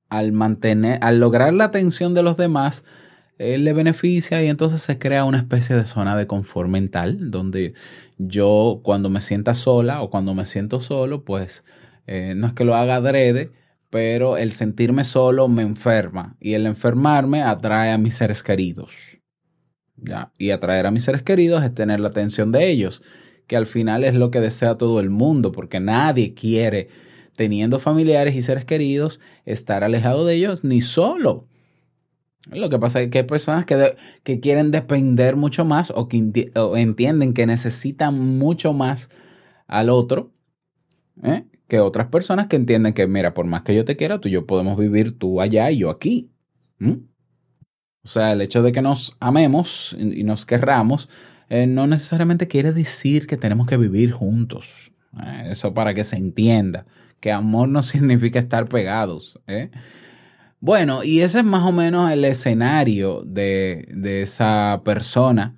al 0.09 0.33
mantener, 0.33 0.99
al 1.03 1.21
lograr 1.21 1.55
la 1.55 1.65
atención 1.65 2.15
de 2.15 2.23
los 2.23 2.37
demás, 2.37 2.85
eh, 3.39 3.59
le 3.59 3.73
beneficia 3.73 4.43
y 4.43 4.49
entonces 4.49 4.83
se 4.83 4.99
crea 4.99 5.25
una 5.25 5.39
especie 5.39 5.77
de 5.77 5.87
zona 5.87 6.17
de 6.17 6.27
confort 6.27 6.69
mental 6.69 7.31
donde 7.31 7.75
yo 8.19 8.81
cuando 8.83 9.11
me 9.11 9.21
sienta 9.21 9.55
sola 9.55 10.03
o 10.03 10.11
cuando 10.11 10.35
me 10.35 10.45
siento 10.45 10.81
solo, 10.81 11.25
pues 11.25 11.65
eh, 12.07 12.35
no 12.37 12.47
es 12.47 12.53
que 12.53 12.65
lo 12.65 12.75
haga 12.75 12.97
adrede, 12.97 13.51
pero 13.91 14.37
el 14.37 14.53
sentirme 14.53 15.05
solo 15.05 15.49
me 15.49 15.63
enferma 15.63 16.37
y 16.41 16.55
el 16.55 16.67
enfermarme 16.67 17.43
atrae 17.43 17.93
a 17.93 17.99
mis 17.99 18.15
seres 18.15 18.43
queridos. 18.43 18.91
¿ya? 19.97 20.33
Y 20.39 20.51
atraer 20.51 20.87
a 20.87 20.91
mis 20.91 21.05
seres 21.05 21.23
queridos 21.23 21.63
es 21.65 21.75
tener 21.75 22.01
la 22.01 22.09
atención 22.09 22.53
de 22.53 22.71
ellos, 22.71 23.03
que 23.47 23.57
al 23.57 23.67
final 23.67 24.05
es 24.05 24.15
lo 24.15 24.31
que 24.31 24.41
desea 24.41 24.79
todo 24.79 25.01
el 25.01 25.11
mundo, 25.11 25.53
porque 25.53 25.81
nadie 25.81 26.35
quiere, 26.35 26.89
teniendo 27.37 27.79
familiares 27.79 28.35
y 28.35 28.43
seres 28.43 28.65
queridos, 28.65 29.21
estar 29.45 29.85
alejado 29.85 30.25
de 30.25 30.35
ellos 30.35 30.65
ni 30.65 30.81
solo. 30.81 31.49
Lo 32.51 32.69
que 32.69 32.79
pasa 32.79 33.01
es 33.01 33.11
que 33.11 33.19
hay 33.19 33.25
personas 33.25 33.67
que, 33.67 33.97
que 34.25 34.41
quieren 34.41 34.71
depender 34.73 35.37
mucho 35.37 35.65
más 35.65 35.93
o 35.95 36.09
que 36.09 36.17
entienden 36.77 37.35
que 37.35 37.47
necesitan 37.47 38.19
mucho 38.39 38.73
más 38.73 39.11
al 39.69 39.91
otro. 39.91 40.33
¿eh? 41.23 41.45
que 41.73 41.81
otras 41.81 42.09
personas 42.09 42.49
que 42.49 42.57
entienden 42.57 42.93
que, 42.93 43.07
mira, 43.07 43.33
por 43.33 43.47
más 43.47 43.63
que 43.63 43.75
yo 43.75 43.87
te 43.87 43.97
quiera, 43.97 44.21
tú 44.21 44.29
y 44.29 44.33
yo 44.33 44.47
podemos 44.47 44.79
vivir 44.79 45.19
tú 45.19 45.41
allá 45.41 45.71
y 45.71 45.79
yo 45.79 45.89
aquí. 45.89 46.31
O 46.79 48.09
sea, 48.09 48.33
el 48.33 48.43
hecho 48.43 48.63
de 48.63 48.73
que 48.73 48.83
nos 48.83 49.17
amemos 49.21 49.97
y 49.99 50.23
nos 50.23 50.45
querramos 50.45 51.09
eh, 51.49 51.67
no 51.67 51.87
necesariamente 51.87 52.47
quiere 52.47 52.73
decir 52.73 53.27
que 53.27 53.39
tenemos 53.39 53.67
que 53.67 53.79
vivir 53.79 54.13
juntos. 54.13 54.93
Eh, 55.19 55.49
eso 55.51 55.73
para 55.73 55.95
que 55.95 56.05
se 56.05 56.17
entienda, 56.17 56.85
que 57.21 57.33
amor 57.33 57.71
no 57.71 57.81
significa 57.83 58.39
estar 58.39 58.69
pegados. 58.69 59.41
¿eh? 59.47 59.71
Bueno, 60.63 61.05
y 61.05 61.21
ese 61.21 61.41
es 61.41 61.45
más 61.45 61.67
o 61.67 61.73
menos 61.73 62.11
el 62.11 62.25
escenario 62.25 63.23
de, 63.27 63.87
de 63.91 64.23
esa 64.23 64.81
persona 64.83 65.57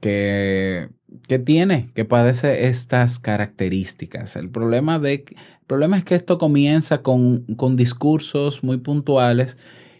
que 0.00 0.88
que 1.26 1.38
tiene, 1.38 1.90
que 1.94 2.04
padece 2.04 2.66
estas 2.68 3.18
características. 3.18 4.36
El 4.36 4.50
problema, 4.50 4.98
de, 4.98 5.14
el 5.14 5.66
problema 5.66 5.98
es 5.98 6.04
que 6.04 6.14
esto 6.14 6.38
comienza 6.38 7.02
con, 7.02 7.44
con 7.56 7.76
discursos 7.76 8.62
muy 8.62 8.78
puntuales 8.78 9.58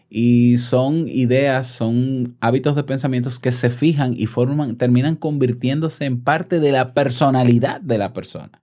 y 0.09 0.59
son 0.59 1.09
ideas, 1.09 1.69
son 1.69 2.37
hábitos 2.41 2.77
de 2.77 2.85
pensamientos 2.85 3.39
que 3.39 3.53
se 3.53 3.71
fijan 3.71 4.15
y 4.17 4.27
forman, 4.27 4.77
terminan 4.77 5.17
convirtiéndose 5.17 6.05
en 6.05 6.23
parte 6.23 6.61
de 6.61 6.73
la 6.73 6.95
personalidad 6.95 7.81
de 7.81 7.99
la 7.99 8.13
persona. 8.13 8.63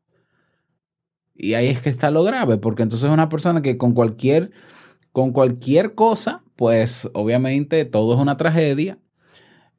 Y 1.35 1.53
ahí 1.53 1.67
es 1.67 1.81
que 1.81 1.89
está 1.89 2.09
lo 2.09 2.23
grave, 2.23 2.57
porque 2.57 2.83
entonces 2.83 3.07
es 3.07 3.13
una 3.13 3.29
persona 3.29 3.61
que 3.61 3.77
con 3.77 3.93
cualquier, 3.93 4.51
con 5.17 5.31
cualquier 5.31 5.95
cosa, 5.95 6.43
pues 6.55 7.09
obviamente 7.15 7.85
todo 7.85 8.13
es 8.13 8.21
una 8.21 8.37
tragedia. 8.37 8.99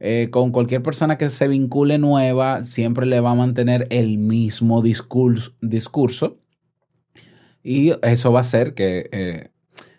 Eh, 0.01 0.31
con 0.33 0.51
cualquier 0.51 0.83
persona 0.83 1.17
que 1.17 1.29
se 1.29 1.47
vincule 1.47 1.97
nueva, 1.97 2.65
siempre 2.65 3.07
le 3.07 3.21
va 3.21 3.31
a 3.31 3.35
mantener 3.37 3.87
el 3.91 4.19
mismo 4.19 4.83
discurso, 4.83 6.41
y 7.63 7.93
eso 8.03 8.33
va 8.33 8.39
a 8.39 8.41
hacer 8.41 8.75
que 8.75 9.09
eh, 9.13 9.51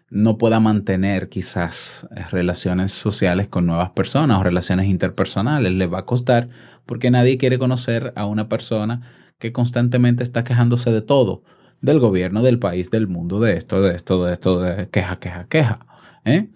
no 0.10 0.38
pueda 0.38 0.60
mantener 0.60 1.29
quizás 1.29 2.05
eh, 2.17 2.25
relaciones 2.31 2.91
sociales 2.91 3.48
con 3.48 3.65
nuevas 3.65 3.91
personas 3.91 4.41
o 4.41 4.43
relaciones 4.43 4.88
interpersonales. 4.88 5.72
Le 5.72 5.88
va 5.88 6.00
a 6.00 6.05
costar 6.05 6.50
porque 6.86 7.12
nadie 7.12 7.38
quiere 7.38 7.58
conocer 7.60 8.12
a 8.17 8.25
una 8.25 8.50
persona 8.50 9.10
que 9.38 9.53
constantemente 9.53 10.22
está 10.22 10.43
quejándose 10.43 10.91
de 10.91 11.01
todo, 11.01 11.43
del 11.81 12.00
gobierno, 12.00 12.41
del 12.41 12.59
país, 12.59 12.89
del 12.91 13.07
mundo, 13.07 13.39
de 13.39 13.57
esto, 13.57 13.81
de 13.81 13.95
esto, 13.95 14.25
de 14.25 14.33
esto, 14.33 14.59
de 14.59 14.89
queja, 14.89 15.19
queja, 15.19 15.48
queja. 15.48 15.79
¿eh? 16.25 16.50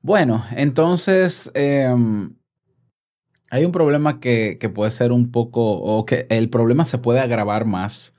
Bueno, 0.00 0.44
entonces 0.56 1.50
em, 1.54 2.34
hay 3.50 3.64
un 3.64 3.72
problema 3.72 4.20
que, 4.20 4.58
puede 4.74 4.90
ser 4.90 5.12
un 5.12 5.30
poco, 5.30 5.72
o 5.72 6.04
que 6.04 6.26
el 6.30 6.50
problema 6.50 6.84
se 6.84 6.98
puede 6.98 7.20
agravar 7.20 7.64
más, 7.64 8.14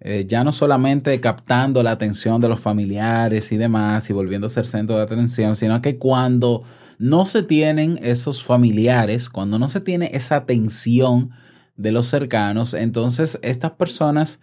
eh, 0.00 0.26
ya 0.28 0.44
no 0.44 0.52
solamente 0.52 1.20
captando 1.20 1.82
la 1.82 1.90
atención 1.90 2.40
de 2.40 2.48
los 2.48 2.60
familiares 2.60 3.50
y 3.50 3.56
demás 3.56 4.08
y 4.10 4.12
volviendo 4.12 4.46
a 4.46 4.50
ser 4.50 4.64
centro 4.64 4.96
de 4.96 5.02
atención, 5.02 5.56
sino 5.56 5.82
que 5.82 5.98
cuando 5.98 6.62
no 6.98 7.26
se 7.26 7.42
tienen 7.42 7.98
esos 8.02 8.42
familiares, 8.42 9.28
cuando 9.28 9.58
no 9.58 9.68
se 9.68 9.80
tiene 9.80 10.10
esa 10.12 10.36
atención 10.36 11.30
de 11.76 11.92
los 11.92 12.08
cercanos, 12.08 12.74
entonces 12.74 13.38
estas 13.42 13.72
personas 13.72 14.40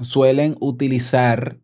suelen 0.00 0.56
utilizar 0.60 1.58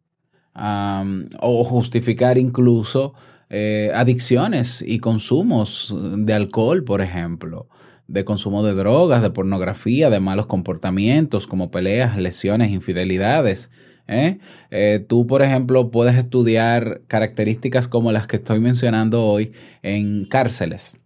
o 0.53 1.65
justificar 1.65 2.37
incluso 2.39 3.15
eh, 3.49 3.91
adicciones 3.95 4.83
y 4.87 4.99
consumos 4.99 5.95
de 6.19 6.35
alcohol, 6.35 6.85
por 6.85 7.01
ejemplo, 7.01 7.69
de 8.07 8.25
consumo 8.25 8.63
de 8.63 8.75
drogas, 8.75 9.23
de 9.23 9.31
pornografía, 9.31 10.11
de 10.11 10.21
malos 10.21 10.47
comportamientos 10.47 11.47
como 11.47 11.71
peleas, 11.71 12.17
lesiones, 12.17 12.71
infidelidades. 12.71 13.71
¿eh? 14.07 14.39
Eh, 14.71 15.05
tú, 15.09 15.27
por 15.27 15.43
ejemplo, 15.43 15.91
puedes 15.91 16.17
estudiar 16.17 17.03
características 17.07 17.89
como 17.89 18.13
las 18.13 18.27
que 18.27 18.37
estoy 18.37 18.61
mencionando 18.61 19.25
hoy 19.25 19.53
en 19.83 20.27
cárceles. 20.27 21.01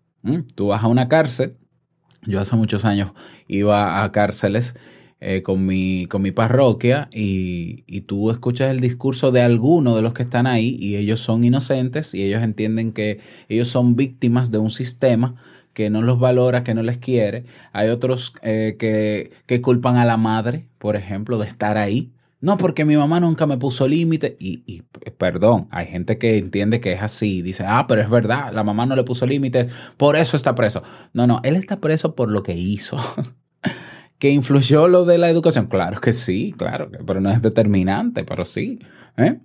Tú 0.54 0.68
vas 0.68 0.82
a 0.82 0.88
una 0.88 1.08
cárcel, 1.08 1.56
yo 2.26 2.40
hace 2.40 2.56
muchos 2.56 2.86
años 2.86 3.12
iba 3.46 4.02
a 4.02 4.12
cárceles 4.12 4.74
eh, 5.26 5.42
con, 5.42 5.64
mi, 5.64 6.04
con 6.04 6.20
mi 6.20 6.32
parroquia 6.32 7.08
y, 7.10 7.84
y, 7.86 8.02
tú 8.02 8.30
escuchas 8.30 8.70
el 8.70 8.80
discurso 8.80 9.32
de 9.32 9.40
alguno 9.40 9.96
de 9.96 10.02
los 10.02 10.12
que 10.12 10.22
están 10.22 10.46
ahí 10.46 10.76
y 10.78 10.96
ellos 10.96 11.20
son 11.20 11.44
inocentes 11.44 12.12
y 12.12 12.22
ellos 12.24 12.42
entienden 12.42 12.92
que 12.92 13.20
ellos 13.48 13.68
son 13.68 13.96
víctimas 13.96 14.50
de 14.50 14.58
un 14.58 14.70
sistema 14.70 15.36
que 15.72 15.88
no 15.88 16.02
los 16.02 16.18
valora, 16.18 16.62
que 16.62 16.74
no 16.74 16.82
les 16.82 16.98
quiere. 16.98 17.46
Hay 17.72 17.88
otros 17.88 18.34
eh, 18.42 18.76
que, 18.78 19.32
que 19.46 19.62
culpan 19.62 19.96
a 19.96 20.04
la 20.04 20.18
madre, 20.18 20.68
por 20.76 20.94
ejemplo, 20.94 21.38
de 21.38 21.48
estar 21.48 21.78
ahí. 21.78 22.12
No, 22.42 22.58
porque 22.58 22.84
mi 22.84 22.94
mamá 22.94 23.18
nunca 23.18 23.46
me 23.46 23.56
puso 23.56 23.88
límite. 23.88 24.36
Y, 24.38 24.62
y, 24.66 24.82
perdón, 25.16 25.68
hay 25.70 25.86
gente 25.86 26.18
que 26.18 26.36
entiende 26.36 26.82
que 26.82 26.92
es 26.92 27.00
así. 27.00 27.40
Dice, 27.40 27.64
ah, 27.66 27.86
pero 27.88 28.02
es 28.02 28.10
verdad, 28.10 28.52
la 28.52 28.62
mamá 28.62 28.84
no 28.84 28.94
le 28.94 29.04
puso 29.04 29.24
límite, 29.24 29.68
por 29.96 30.16
eso 30.16 30.36
está 30.36 30.54
preso. 30.54 30.82
No, 31.14 31.26
no, 31.26 31.40
él 31.44 31.56
está 31.56 31.80
preso 31.80 32.14
por 32.14 32.30
lo 32.30 32.42
que 32.42 32.52
hizo. 32.54 32.98
¿Que 34.24 34.30
influyó 34.30 34.88
lo 34.88 35.04
de 35.04 35.18
la 35.18 35.28
educación? 35.28 35.66
Claro 35.66 36.00
que 36.00 36.14
sí, 36.14 36.54
claro, 36.56 36.90
pero 37.06 37.20
no 37.20 37.30
es 37.30 37.42
determinante, 37.42 38.24
pero 38.24 38.46
sí. 38.46 38.78
¿eh? 39.18 39.38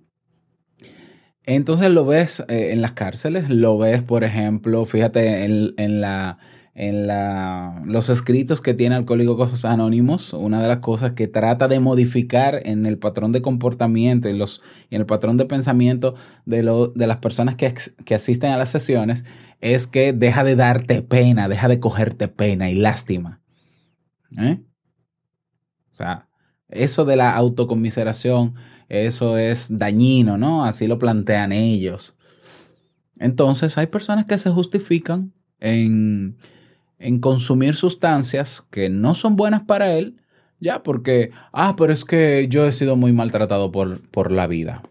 Entonces 1.43 1.91
lo 1.91 2.05
ves 2.05 2.45
eh, 2.47 2.69
en 2.71 2.81
las 2.81 2.93
cárceles, 2.93 3.49
lo 3.49 3.77
ves, 3.77 4.01
por 4.01 4.23
ejemplo, 4.23 4.85
fíjate 4.85 5.43
en, 5.43 5.99
la, 5.99 6.37
en 6.75 7.07
la, 7.07 7.83
los 7.87 8.07
escritos 8.07 8.61
que 8.61 8.73
tiene 8.73 8.95
Alcohólicos 8.95 9.65
Anónimos, 9.65 10.31
una 10.31 10.61
de 10.61 10.69
las 10.69 10.79
cosas 10.79 11.11
que 11.11 11.27
trata 11.27 11.67
de 11.67 11.81
modificar 11.81 12.61
en 12.65 12.85
el 12.85 12.97
patrón 12.97 13.33
de 13.33 13.41
comportamiento 13.41 14.29
y 14.29 14.37
los, 14.37 14.61
en 14.91 15.01
el 15.01 15.05
patrón 15.05 15.35
de 15.35 15.43
pensamiento 15.43 16.15
de, 16.45 16.63
lo, 16.63 16.87
de 16.87 17.05
las 17.05 17.17
personas 17.17 17.55
que, 17.57 17.73
que 18.05 18.15
asisten 18.15 18.51
a 18.53 18.57
las 18.57 18.69
sesiones 18.69 19.25
es 19.59 19.87
que 19.87 20.13
deja 20.13 20.45
de 20.45 20.55
darte 20.55 21.01
pena, 21.01 21.49
deja 21.49 21.67
de 21.67 21.81
cogerte 21.81 22.29
pena 22.29 22.69
y 22.69 22.75
lástima. 22.75 23.41
¿Eh? 24.37 24.59
Sea, 25.99 26.29
eso 26.69 27.03
de 27.03 27.17
la 27.17 27.35
autocomiseración, 27.35 28.55
eso 28.87 29.37
es 29.37 29.77
dañino, 29.77 30.37
¿no? 30.37 30.63
Así 30.63 30.87
lo 30.87 30.97
plantean 30.97 31.51
ellos. 31.51 32.15
Entonces 33.19 33.77
hay 33.77 33.87
personas 33.87 34.25
que 34.25 34.37
se 34.37 34.49
justifican 34.49 35.33
en, 35.59 36.37
en 36.99 37.19
consumir 37.19 37.75
sustancias 37.75 38.65
que 38.71 38.89
no 38.89 39.13
son 39.13 39.35
buenas 39.35 39.63
para 39.63 39.93
él, 39.93 40.21
ya 40.61 40.83
porque, 40.83 41.31
ah, 41.51 41.75
pero 41.77 41.91
es 41.91 42.05
que 42.05 42.47
yo 42.49 42.65
he 42.65 42.71
sido 42.71 42.95
muy 42.95 43.11
maltratado 43.11 43.73
por, 43.73 43.99
por 44.09 44.31
la 44.31 44.47
vida. 44.47 44.83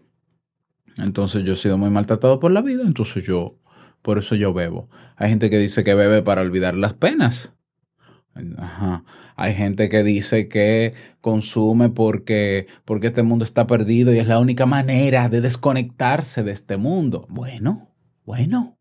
Entonces 0.98 1.42
yo 1.44 1.54
he 1.54 1.56
sido 1.56 1.78
muy 1.78 1.88
maltratado 1.88 2.38
por 2.38 2.52
la 2.52 2.60
vida, 2.60 2.82
entonces 2.84 3.24
yo, 3.24 3.54
por 4.02 4.18
eso 4.18 4.34
yo 4.34 4.52
bebo. 4.52 4.90
Hay 5.16 5.30
gente 5.30 5.48
que 5.48 5.58
dice 5.58 5.84
que 5.84 5.94
bebe 5.94 6.22
para 6.22 6.42
olvidar 6.42 6.76
las 6.76 6.92
penas. 6.92 7.54
Hay 9.36 9.54
gente 9.54 9.88
que 9.88 10.02
dice 10.02 10.48
que 10.48 10.94
consume 11.20 11.90
porque, 11.90 12.66
porque 12.84 13.08
este 13.08 13.22
mundo 13.22 13.44
está 13.44 13.66
perdido 13.66 14.12
y 14.12 14.18
es 14.18 14.26
la 14.26 14.38
única 14.38 14.66
manera 14.66 15.28
de 15.28 15.40
desconectarse 15.40 16.42
de 16.42 16.52
este 16.52 16.76
mundo. 16.76 17.26
Bueno, 17.28 17.88
bueno, 18.24 18.78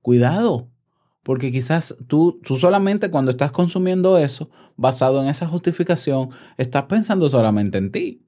cuidado, 0.00 0.68
porque 1.22 1.52
quizás 1.52 1.96
tú, 2.08 2.40
tú 2.44 2.56
solamente 2.56 3.10
cuando 3.10 3.30
estás 3.30 3.52
consumiendo 3.52 4.18
eso, 4.18 4.50
basado 4.76 5.22
en 5.22 5.28
esa 5.28 5.46
justificación, 5.46 6.30
estás 6.56 6.84
pensando 6.84 7.28
solamente 7.28 7.78
en 7.78 7.92
ti. 7.92 8.26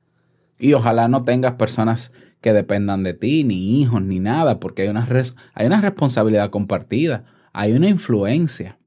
Y 0.59 0.73
ojalá 0.73 1.09
no 1.09 1.25
tengas 1.25 1.55
personas 1.55 2.13
que 2.41 2.53
dependan 2.53 3.03
de 3.03 3.15
ti, 3.15 3.43
ni 3.43 3.81
hijos, 3.81 4.03
ni 4.03 4.21
nada, 4.21 4.61
porque 4.61 4.83
hay 4.83 4.89
una, 4.89 5.09
hay 5.55 5.67
una 5.67 5.81
responsabilidad 5.81 6.51
compartida, 6.51 7.25
hay 7.53 7.73
una 7.73 7.89
influencia. 7.89 8.79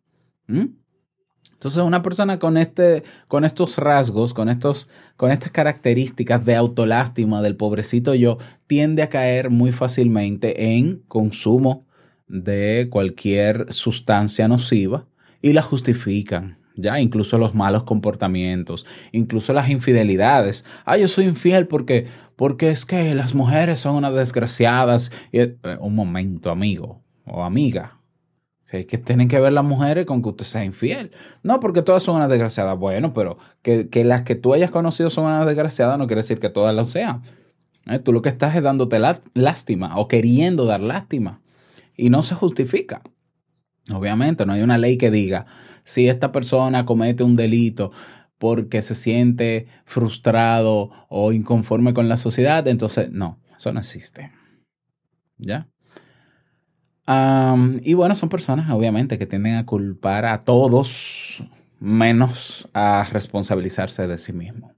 Entonces, 1.53 1.81
una 1.81 2.03
persona 2.03 2.37
con, 2.37 2.55
este, 2.57 3.03
con 3.27 3.43
estos 3.43 3.77
rasgos, 3.77 4.33
con, 4.33 4.47
estos, 4.47 4.89
con 5.15 5.31
estas 5.31 5.51
características 5.51 6.45
de 6.45 6.55
autolástima 6.55 7.41
del 7.41 7.55
pobrecito 7.55 8.13
yo, 8.13 8.37
tiende 8.67 9.01
a 9.01 9.09
caer 9.09 9.49
muy 9.49 9.71
fácilmente 9.71 10.75
en 10.75 11.01
consumo 11.07 11.85
de 12.27 12.87
cualquier 12.91 13.73
sustancia 13.73 14.47
nociva 14.47 15.05
y 15.41 15.53
la 15.53 15.63
justifican. 15.63 16.57
Ya, 16.75 16.99
incluso 16.99 17.39
los 17.39 17.55
malos 17.55 17.83
comportamientos, 17.83 18.85
incluso 19.11 19.51
las 19.51 19.67
infidelidades. 19.67 20.63
Ah, 20.85 20.95
yo 20.95 21.07
soy 21.07 21.25
infiel 21.25 21.65
porque, 21.65 22.05
porque 22.35 22.69
es 22.69 22.85
que 22.85 23.15
las 23.15 23.33
mujeres 23.33 23.79
son 23.79 23.95
unas 23.95 24.13
desgraciadas. 24.13 25.11
Eh, 25.31 25.55
un 25.79 25.95
momento, 25.95 26.51
amigo 26.51 27.01
o 27.25 27.43
amiga 27.43 27.96
es 28.69 28.85
que 28.85 28.97
tienen 28.97 29.29
que 29.29 29.39
ver 29.39 29.53
las 29.53 29.63
mujeres 29.63 30.05
con 30.05 30.21
que 30.21 30.29
usted 30.29 30.45
sea 30.45 30.65
infiel. 30.65 31.11
No, 31.41 31.59
porque 31.59 31.81
todas 31.81 32.03
son 32.03 32.17
unas 32.17 32.29
desgraciadas. 32.29 32.77
Bueno, 32.77 33.13
pero 33.13 33.37
que, 33.61 33.87
las 34.03 34.23
que 34.23 34.35
tú 34.35 34.53
hayas 34.53 34.71
conocido 34.71 35.09
son 35.09 35.25
unas 35.25 35.45
desgraciadas 35.45 35.97
no 35.97 36.07
quiere 36.07 36.21
decir 36.21 36.39
que 36.39 36.49
todas 36.49 36.75
lo 36.75 36.83
sean. 36.83 37.21
¿Eh? 37.85 37.99
Tú 37.99 38.11
lo 38.11 38.21
que 38.21 38.29
estás 38.29 38.55
es 38.55 38.63
dándote 38.63 38.99
lástima 39.33 39.97
o 39.97 40.07
queriendo 40.07 40.65
dar 40.65 40.81
lástima. 40.81 41.41
Y 41.95 42.09
no 42.09 42.23
se 42.23 42.35
justifica. 42.35 43.01
Obviamente, 43.93 44.45
no 44.45 44.53
hay 44.53 44.61
una 44.61 44.77
ley 44.77 44.97
que 44.97 45.11
diga, 45.11 45.45
si 45.83 46.09
esta 46.09 46.33
persona 46.33 46.85
comete 46.85 47.23
un 47.23 47.37
delito 47.37 47.91
porque 48.37 48.81
se 48.81 48.95
siente 48.95 49.67
frustrado 49.85 50.91
o 51.07 51.31
inconforme 51.31 51.93
con 51.93 52.09
la 52.09 52.17
sociedad, 52.17 52.67
entonces 52.67 53.09
no, 53.11 53.39
eso 53.57 53.71
no 53.71 53.79
existe. 53.79 54.31
¿Ya? 55.37 55.67
Y 57.07 57.93
bueno, 57.93 58.15
son 58.15 58.27
personas 58.29 58.69
obviamente 58.69 59.17
que 59.17 59.25
tienden 59.25 59.55
a 59.55 59.65
culpar 59.65 60.25
a 60.25 60.43
todos 60.43 61.41
menos 61.79 62.67
a 62.73 63.07
responsabilizarse 63.11 64.07
de 64.07 64.17
sí 64.17 64.33
mismo. 64.33 64.73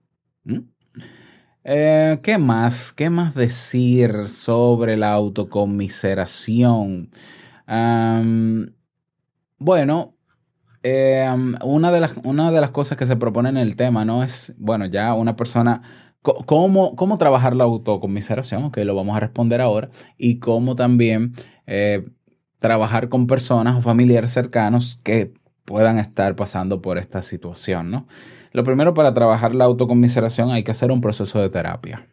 Eh, 1.63 2.19
¿Qué 2.21 2.37
más? 2.37 2.93
¿Qué 2.93 3.09
más 3.09 3.33
decir 3.33 4.27
sobre 4.27 4.95
la 4.97 5.11
autocomiseración? 5.13 7.09
bueno, 9.59 10.15
em, 10.81 11.55
una, 11.63 11.91
de 11.91 11.99
las, 11.99 12.13
una 12.23 12.51
de 12.51 12.61
las 12.61 12.71
cosas 12.71 12.97
que 12.97 13.05
se 13.05 13.15
propone 13.15 13.49
en 13.49 13.57
el 13.57 13.75
tema, 13.75 14.05
¿no? 14.05 14.23
Es, 14.23 14.55
bueno, 14.57 14.87
ya 14.87 15.13
una 15.13 15.35
persona 15.35 15.81
¿Cómo, 16.21 16.95
¿Cómo, 16.97 17.17
trabajar 17.17 17.55
la 17.55 17.63
autocomiseración? 17.63 18.71
Que 18.71 18.83
lo 18.83 18.93
vamos 18.93 19.15
a 19.15 19.21
responder 19.21 19.61
ahora. 19.61 19.89
Y 20.17 20.39
cómo 20.39 20.75
también 20.75 21.33
eh, 21.65 22.05
trabajar 22.59 23.09
con 23.09 23.27
personas 23.27 23.77
o 23.77 23.81
familiares 23.81 24.31
cercanos 24.31 24.99
que 25.03 25.33
puedan 25.65 25.97
estar 25.97 26.35
pasando 26.35 26.81
por 26.81 26.97
esta 26.97 27.21
situación, 27.21 27.91
¿no? 27.91 28.07
Lo 28.51 28.63
primero 28.63 28.93
para 28.93 29.13
trabajar 29.13 29.55
la 29.55 29.65
autocomiseración 29.65 30.51
hay 30.51 30.63
que 30.63 30.71
hacer 30.71 30.91
un 30.91 31.01
proceso 31.01 31.39
de 31.39 31.49
terapia. 31.49 32.07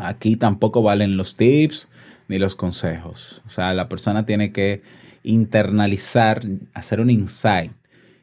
Aquí 0.00 0.36
tampoco 0.36 0.82
valen 0.82 1.16
los 1.16 1.36
tips 1.36 1.90
ni 2.28 2.38
los 2.38 2.54
consejos. 2.54 3.42
O 3.46 3.50
sea, 3.50 3.74
la 3.74 3.88
persona 3.88 4.24
tiene 4.24 4.52
que 4.52 4.82
internalizar, 5.22 6.42
hacer 6.74 7.00
un 7.00 7.10
insight 7.10 7.72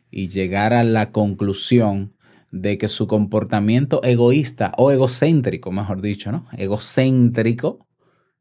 y 0.10 0.30
llegar 0.30 0.74
a 0.74 0.84
la 0.84 1.12
conclusión 1.12 2.14
de 2.52 2.78
que 2.78 2.88
su 2.88 3.08
comportamiento 3.08 4.02
egoísta 4.04 4.74
o 4.78 4.92
egocéntrico, 4.92 5.72
mejor 5.72 6.02
dicho, 6.02 6.32
¿no? 6.32 6.46
Egocéntrico 6.56 7.86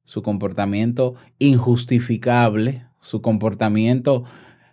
su 0.04 0.22
comportamiento 0.22 1.14
injustificable, 1.38 2.86
su 3.00 3.22
comportamiento 3.22 4.24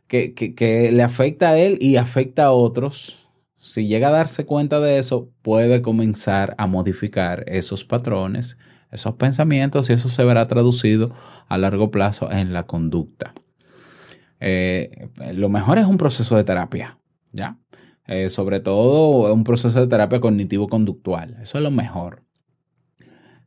que, 0.08 0.90
le 0.92 1.04
afecta 1.04 1.50
a 1.50 1.58
él 1.58 1.78
y 1.80 1.98
afecta 1.98 2.46
a 2.46 2.52
otros, 2.52 3.16
si 3.60 3.88
llega 3.88 4.08
a 4.08 4.12
darse 4.12 4.46
cuenta 4.46 4.80
de 4.80 4.98
eso, 4.98 5.30
puede 5.42 5.82
comenzar 5.82 6.56
a 6.58 6.66
modificar 6.66 7.44
esos 7.48 7.84
patrones, 7.84 8.58
esos 8.92 9.16
pensamientos 9.16 9.90
y 9.90 9.94
eso 9.94 10.10
se 10.10 10.24
verá 10.24 10.48
traducido 10.48 11.14
a 11.48 11.58
largo 11.58 11.92
plazo 11.92 12.32
en 12.32 12.54
la 12.54 12.64
conducta. 12.64 13.34
Eh, 14.40 15.10
lo 15.34 15.50
mejor 15.50 15.78
es 15.78 15.86
un 15.86 15.98
proceso 15.98 16.36
de 16.36 16.44
terapia, 16.44 16.98
¿ya? 17.32 17.58
Eh, 18.08 18.30
sobre 18.32 18.60
todo 18.60 19.32
un 19.32 19.44
proceso 19.44 19.80
de 19.80 19.88
terapia 19.88 20.20
cognitivo-conductual, 20.20 21.38
eso 21.42 21.58
es 21.60 21.64
lo 21.64 21.70
mejor. 21.70 22.24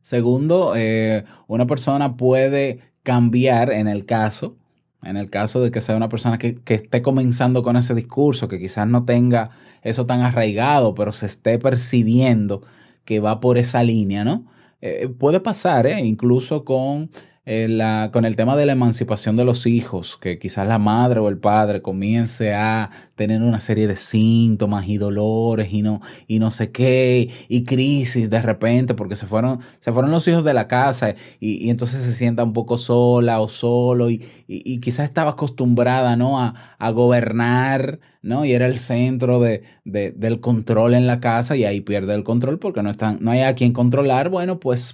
Segundo, 0.03 0.73
eh, 0.75 1.23
una 1.47 1.65
persona 1.65 2.17
puede 2.17 2.81
cambiar 3.03 3.71
en 3.71 3.87
el 3.87 4.05
caso, 4.05 4.57
en 5.01 5.15
el 5.15 5.29
caso 5.29 5.61
de 5.61 5.71
que 5.71 5.79
sea 5.79 5.95
una 5.95 6.09
persona 6.09 6.37
que, 6.37 6.59
esté 6.67 7.01
comenzando 7.01 7.63
con 7.63 7.77
ese 7.77 7.95
discurso, 7.95 8.49
que 8.49 8.59
quizás 8.59 8.85
no 8.85 9.05
tenga 9.05 9.51
eso 9.81 10.05
tan 10.05 10.19
arraigado, 10.21 10.93
pero 10.93 11.13
se 11.13 11.25
esté 11.25 11.57
percibiendo 11.57 12.63
que 13.05 13.21
va 13.21 13.39
por 13.39 13.57
esa 13.57 13.81
línea, 13.81 14.25
¿no? 14.25 14.45
Eh, 14.81 15.07
puede 15.07 15.39
pasar, 15.39 15.87
¿eh? 15.87 16.01
incluso 16.01 16.65
con 16.65 17.09
eh, 17.45 18.09
con 18.13 18.23
el 18.23 18.37
tema 18.37 18.55
de 18.55 18.65
la 18.65 18.71
emancipación 18.71 19.35
de 19.35 19.43
los 19.43 19.67
hijos, 19.67 20.17
que 20.17 20.39
quizás 20.39 20.65
la 20.65 20.79
madre 20.79 21.19
o 21.19 21.27
el 21.27 21.37
padre 21.37 21.81
comience 21.81 22.53
a 22.53 22.89
tener 23.15 23.41
una 23.41 23.59
serie 23.59 23.85
de 23.85 23.97
síntomas 23.97 24.87
y 24.87 24.97
dolores 24.97 25.73
y 25.73 25.81
no, 25.81 26.01
y 26.25 26.39
no 26.39 26.51
sé 26.51 26.71
qué, 26.71 27.29
y 27.49 27.65
crisis 27.65 28.29
de 28.29 28.41
repente 28.41 28.93
porque 28.93 29.17
se 29.17 29.27
fueron, 29.27 29.59
se 29.81 29.91
fueron 29.91 30.11
los 30.11 30.25
hijos 30.29 30.45
de 30.45 30.53
la 30.53 30.69
casa 30.69 31.15
y, 31.39 31.69
entonces 31.69 32.03
se 32.03 32.13
sienta 32.13 32.45
un 32.45 32.53
poco 32.53 32.77
sola 32.77 33.41
o 33.41 33.49
solo 33.49 34.09
y, 34.09 34.25
y 34.47 34.79
quizás 34.79 35.05
estaba 35.05 35.31
acostumbrada 35.31 36.15
¿no? 36.15 36.39
a, 36.39 36.53
gobernar 36.91 37.99
¿no? 38.21 38.45
y 38.45 38.53
era 38.53 38.67
el 38.67 38.77
centro 38.77 39.41
de, 39.41 39.63
del 39.83 40.39
control 40.39 40.93
en 40.93 41.07
la 41.07 41.19
casa 41.19 41.57
y 41.57 41.65
ahí 41.65 41.81
pierde 41.81 42.15
el 42.15 42.23
control 42.23 42.59
porque 42.59 42.83
no, 42.83 42.89
están, 42.89 43.17
no 43.21 43.31
hay 43.31 43.41
a 43.41 43.55
quien 43.55 43.73
controlar, 43.73 44.29
bueno, 44.29 44.59
pues 44.59 44.93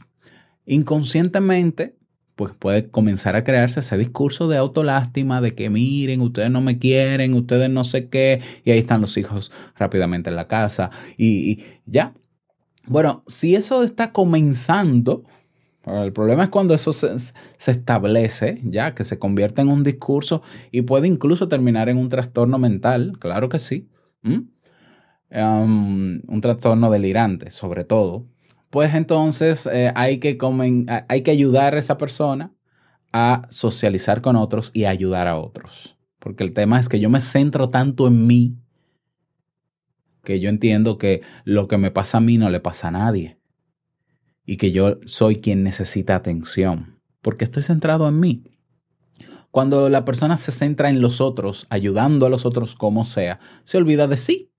inconscientemente 0.66 1.99
pues 2.40 2.54
puede 2.54 2.90
comenzar 2.90 3.36
a 3.36 3.44
crearse 3.44 3.82
ese 3.82 3.98
discurso 3.98 4.48
de 4.48 4.56
autolástima, 4.56 5.42
de 5.42 5.56
que 5.56 5.70
miren, 5.70 6.22
ustedes 6.22 6.50
no 6.50 6.62
me 6.62 6.80
quieren, 6.80 7.34
ustedes 7.34 7.70
no 7.70 7.84
sé 7.84 8.08
qué, 8.08 8.42
y 8.64 8.72
ahí 8.72 8.80
están 8.80 9.02
los 9.02 9.18
hijos 9.18 9.52
rápidamente 9.76 10.30
en 10.30 10.38
la 10.38 10.48
casa, 10.48 10.90
y, 11.18 11.66
ya. 11.86 12.14
Bueno, 12.88 13.26
si 13.28 13.56
eso 13.56 13.84
está 13.84 14.14
comenzando, 14.14 15.26
el 15.86 16.14
problema 16.14 16.46
es 16.46 16.50
cuando 16.50 16.74
eso 16.74 16.94
se, 16.94 17.10
establece, 17.68 18.62
ya, 18.64 18.96
que 18.96 19.04
se 19.04 19.20
convierte 19.20 19.62
en 19.62 19.68
un 19.68 19.84
discurso 19.84 20.42
y 20.72 20.84
puede 20.84 21.08
incluso 21.10 21.50
terminar 21.50 21.90
en 21.90 21.98
un 21.98 22.08
trastorno 22.08 22.58
mental, 22.58 23.18
claro 23.20 23.50
que 23.50 23.60
sí. 23.60 23.90
Um, 24.24 26.22
un 26.26 26.40
trastorno 26.42 26.90
delirante, 26.90 27.50
sobre 27.50 27.84
todo, 27.84 28.28
pues 28.70 28.94
entonces 28.94 29.66
eh, 29.66 29.92
hay, 29.96 30.20
que 30.20 30.38
hay 31.08 31.24
que 31.24 31.32
ayudar 31.32 31.76
a 31.76 31.80
esa 31.80 31.98
persona 31.98 32.54
a 33.12 33.48
socializar 33.50 34.22
con 34.22 34.36
otros 34.36 34.72
y 34.74 34.86
ayudar 34.86 35.28
a 35.28 35.38
otros. 35.38 35.98
Porque 36.20 36.44
el 36.44 36.54
tema 36.54 36.80
es 36.80 36.90
que 36.90 37.00
yo 37.00 37.10
me 37.10 37.22
centro 37.22 37.70
tanto 37.70 38.08
en 38.08 38.28
mí 38.28 38.58
que 40.24 40.40
yo 40.40 40.50
entiendo 40.50 40.98
que 40.98 41.22
lo 41.46 41.68
que 41.68 41.78
me 41.78 41.92
pasa 41.92 42.20
a 42.20 42.22
mí 42.22 42.38
no 42.38 42.50
le 42.50 42.60
pasa 42.60 42.90
a 42.90 42.92
nadie. 42.92 43.40
Y 44.46 44.58
que 44.58 44.72
yo 44.72 45.00
soy 45.06 45.38
quien 45.38 45.64
necesita 45.64 46.16
atención. 46.16 47.00
Porque 47.22 47.46
estoy 47.46 47.64
centrado 47.64 48.08
en 48.08 48.20
mí. 48.20 48.44
Cuando 49.52 49.90
la 49.90 50.06
persona 50.06 50.38
se 50.38 50.52
centra 50.52 50.90
en 50.90 51.02
los 51.02 51.22
otros, 51.22 51.66
ayudando 51.70 52.28
a 52.28 52.30
los 52.30 52.46
otros 52.46 52.76
como 52.76 53.06
sea, 53.06 53.40
se 53.64 53.78
olvida 53.78 54.08
de 54.08 54.18
sí. 54.18 54.52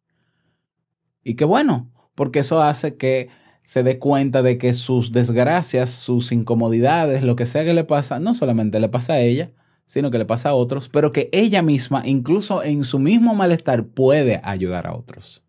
Y 1.23 1.37
qué 1.37 1.45
bueno, 1.45 1.93
porque 2.17 2.41
eso 2.41 2.63
hace 2.63 2.97
que 2.97 3.29
se 3.71 3.85
dé 3.85 4.01
cuenta 4.01 4.43
de 4.43 4.59
que 4.59 4.73
sus 4.73 5.13
desgracias, 5.13 5.91
sus 5.91 6.33
incomodidades, 6.33 7.23
lo 7.23 7.37
que 7.37 7.47
sea 7.47 7.65
que 7.65 7.73
le 7.73 7.85
pasa, 7.85 8.19
no 8.19 8.35
solamente 8.35 8.81
le 8.81 8.89
pasa 8.89 9.13
a 9.13 9.21
ella, 9.21 9.53
sino 9.87 10.11
que 10.11 10.19
le 10.19 10.25
pasa 10.25 10.49
a 10.49 10.55
otros, 10.55 10.89
pero 10.89 11.13
que 11.13 11.29
ella 11.31 11.63
misma, 11.63 12.03
incluso 12.05 12.65
en 12.65 12.83
su 12.83 12.99
mismo 12.99 13.33
malestar, 13.33 13.85
puede 13.87 14.41
ayudar 14.43 14.89
a 14.89 14.97
otros. 14.97 15.45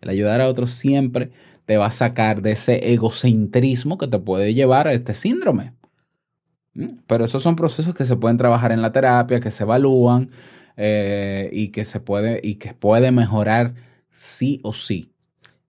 El 0.00 0.08
ayudar 0.08 0.40
a 0.40 0.48
otros 0.48 0.70
siempre 0.70 1.30
te 1.66 1.76
va 1.76 1.84
a 1.84 1.90
sacar 1.90 2.40
de 2.40 2.52
ese 2.52 2.94
egocentrismo 2.94 3.98
que 3.98 4.08
te 4.08 4.18
puede 4.18 4.54
llevar 4.54 4.88
a 4.88 4.94
este 4.94 5.12
síndrome. 5.12 5.74
¿Mm? 6.72 7.00
Pero 7.06 7.26
esos 7.26 7.42
son 7.42 7.54
procesos 7.54 7.94
que 7.94 8.06
se 8.06 8.16
pueden 8.16 8.38
trabajar 8.38 8.72
en 8.72 8.80
la 8.80 8.92
terapia, 8.92 9.40
que 9.40 9.50
se 9.50 9.64
evalúan 9.64 10.30
eh, 10.78 11.50
y 11.52 11.68
que 11.68 11.84
se 11.84 12.00
puede 12.00 12.40
y 12.42 12.54
que 12.54 12.72
puede 12.72 13.12
mejorar 13.12 13.74
sí 14.10 14.58
o 14.62 14.72
sí 14.72 15.12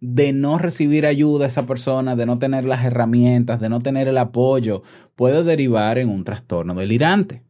de 0.01 0.31
no 0.33 0.57
recibir 0.57 1.05
ayuda 1.05 1.45
a 1.45 1.47
esa 1.47 1.65
persona, 1.65 2.15
de 2.15 2.25
no 2.25 2.39
tener 2.39 2.65
las 2.65 2.85
herramientas, 2.85 3.59
de 3.59 3.69
no 3.69 3.81
tener 3.81 4.07
el 4.07 4.17
apoyo, 4.17 4.83
puede 5.15 5.43
derivar 5.43 5.97
en 5.97 6.09
un 6.09 6.23
trastorno 6.23 6.73
delirante. 6.73 7.43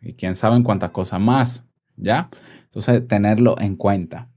Y 0.00 0.14
quién 0.14 0.34
sabe 0.34 0.56
en 0.56 0.62
cuántas 0.62 0.90
cosas 0.90 1.20
más, 1.20 1.64
¿ya? 1.96 2.30
Entonces, 2.64 3.06
tenerlo 3.08 3.56
en 3.58 3.76
cuenta. 3.76 4.28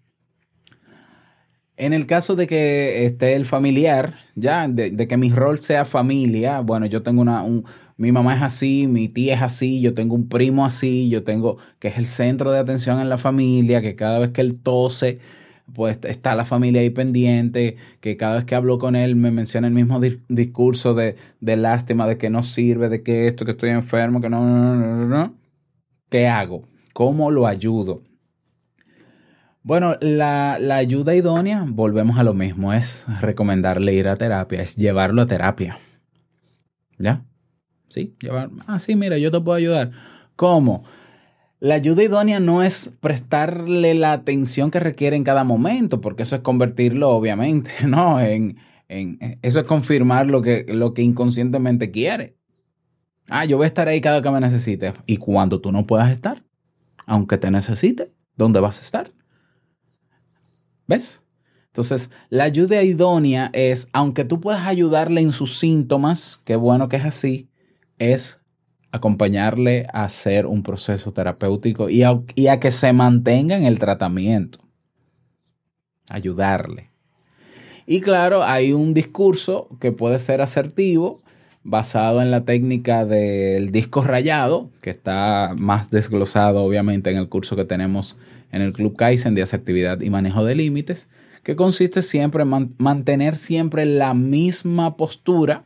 En 1.77 1.93
el 1.93 2.07
caso 2.07 2.35
de 2.35 2.47
que 2.47 3.05
esté 3.05 3.35
el 3.35 3.45
familiar, 3.45 4.15
ya, 4.35 4.67
de, 4.67 5.07
que 5.07 5.17
mi 5.17 5.29
rol 5.29 5.61
sea 5.61 5.85
familia, 5.85 6.59
bueno, 6.59 6.87
yo 6.87 7.03
tengo 7.03 7.21
una, 7.21 7.43
un, 7.43 7.63
mi 7.95 8.11
mamá 8.11 8.35
es 8.35 8.41
así, 8.41 8.87
mi 8.87 9.07
tía 9.07 9.35
es 9.35 9.41
así, 9.41 9.79
yo 9.79 9.93
tengo 9.93 10.15
un 10.15 10.27
primo 10.27 10.65
así, 10.65 11.09
yo 11.09 11.23
tengo, 11.23 11.57
que 11.79 11.89
es 11.89 11.97
el 11.97 12.05
centro 12.05 12.51
de 12.51 12.59
atención 12.59 12.99
en 12.99 13.07
la 13.07 13.17
familia, 13.17 13.81
que 13.81 13.95
cada 13.95 14.19
vez 14.19 14.31
que 14.31 14.41
él 14.41 14.59
tose, 14.61 15.19
pues 15.73 15.99
está 16.03 16.35
la 16.35 16.45
familia 16.45 16.81
ahí 16.81 16.89
pendiente, 16.89 17.77
que 18.01 18.17
cada 18.17 18.35
vez 18.35 18.45
que 18.45 18.55
hablo 18.55 18.79
con 18.79 18.95
él 18.95 19.15
me 19.15 19.31
menciona 19.31 19.67
el 19.67 19.73
mismo 19.73 19.99
discurso 20.27 20.93
de, 20.93 21.15
lástima, 21.41 22.07
de 22.07 22.17
que 22.17 22.29
no 22.29 22.43
sirve, 22.43 22.89
de 22.89 23.03
que 23.03 23.27
esto, 23.27 23.45
que 23.45 23.51
estoy 23.51 23.69
enfermo, 23.69 24.21
que 24.21 24.29
no, 24.29 24.43
no, 24.43 24.75
no, 24.75 25.05
no. 25.07 25.35
¿Qué 26.09 26.27
hago? 26.27 26.67
¿Cómo 26.93 27.31
lo 27.31 27.47
ayudo? 27.47 28.01
Bueno, 29.61 29.97
la, 29.99 30.55
ayuda 30.75 31.15
idónea, 31.15 31.65
volvemos 31.67 32.17
a 32.17 32.23
lo 32.23 32.33
mismo, 32.33 32.73
es 32.73 33.05
recomendarle 33.21 33.93
ir 33.93 34.07
a 34.07 34.15
terapia, 34.15 34.61
es 34.61 34.75
llevarlo 34.75 35.21
a 35.21 35.27
terapia. 35.27 35.77
¿Ya? 36.97 37.25
Sí, 37.89 38.15
llevar. 38.19 38.49
Ah, 38.67 38.79
sí, 38.79 38.95
mira, 38.95 39.17
yo 39.17 39.31
te 39.31 39.39
puedo 39.41 39.57
ayudar. 39.57 39.91
¿Cómo? 40.35 40.85
La 41.59 41.75
ayuda 41.75 42.03
idónea 42.03 42.39
no 42.39 42.63
es 42.63 42.95
prestarle 43.01 43.93
la 43.93 44.13
atención 44.13 44.71
que 44.71 44.79
requiere 44.79 45.17
en 45.17 45.25
cada 45.25 45.43
momento, 45.43 45.99
porque 45.99 46.23
eso 46.23 46.37
es 46.37 46.41
convertirlo, 46.41 47.09
obviamente, 47.09 47.71
¿no? 47.87 48.19
En, 48.21 48.57
eso 48.87 49.59
es 49.59 49.65
confirmar 49.67 50.27
lo 50.27 50.41
que, 50.41 50.65
lo 50.67 50.93
que 50.93 51.03
inconscientemente 51.03 51.91
quiere. 51.91 52.37
Ah, 53.29 53.45
yo 53.45 53.57
voy 53.57 53.65
a 53.65 53.67
estar 53.67 53.87
ahí 53.87 54.01
cada 54.01 54.23
que 54.23 54.31
me 54.31 54.39
necesite. 54.39 54.93
Y 55.05 55.17
cuando 55.17 55.61
tú 55.61 55.71
no 55.71 55.85
puedas 55.85 56.11
estar, 56.11 56.43
aunque 57.05 57.37
te 57.37 57.51
necesite, 57.51 58.11
¿dónde 58.35 58.59
vas 58.59 58.79
a 58.79 58.81
estar? 58.81 59.11
¿Ves? 60.87 61.23
Entonces, 61.67 62.09
la 62.29 62.45
ayuda 62.45 62.81
idónea 62.81 63.51
es, 63.53 63.87
aunque 63.93 64.25
tú 64.25 64.41
puedas 64.41 64.65
ayudarle 64.65 65.21
en 65.21 65.31
sus 65.31 65.59
síntomas, 65.59 66.41
qué 66.45 66.55
bueno 66.55 66.89
que 66.89 66.97
es 66.97 67.05
así, 67.05 67.51
es 67.99 68.38
acompañarle 68.91 69.85
a 69.93 70.03
hacer 70.03 70.45
un 70.45 70.63
proceso 70.63 71.11
terapéutico 71.11 71.89
y 71.89 72.03
a, 72.03 72.59
que 72.59 72.71
se 72.71 72.93
mantenga 72.93 73.57
en 73.57 73.63
el 73.63 73.79
tratamiento. 73.79 74.59
Ayudarle. 76.09 76.89
Y 77.85 78.01
claro, 78.01 78.43
hay 78.43 78.73
un 78.73 78.93
discurso 78.93 79.67
que 79.79 79.91
puede 79.91 80.19
ser 80.19 80.41
asertivo, 80.41 81.21
basado 81.63 82.21
en 82.21 82.31
la 82.31 82.45
técnica 82.45 83.05
del 83.05 83.71
disco 83.71 84.01
rayado, 84.01 84.69
que 84.81 84.89
está 84.89 85.53
más 85.57 85.91
desglosado 85.91 86.61
obviamente 86.61 87.11
en 87.11 87.17
el 87.17 87.29
curso 87.29 87.55
que 87.55 87.65
tenemos 87.65 88.17
en 88.51 88.61
el 88.61 88.73
Club 88.73 88.95
Kaizen 88.95 89.35
de 89.35 89.43
asertividad 89.43 90.01
y 90.01 90.09
manejo 90.09 90.43
de 90.45 90.55
límites, 90.55 91.09
que 91.43 91.55
consiste 91.55 92.01
siempre 92.01 92.43
en 92.43 92.75
mantener 92.77 93.35
siempre 93.35 93.85
la 93.85 94.13
misma 94.13 94.97
postura 94.97 95.63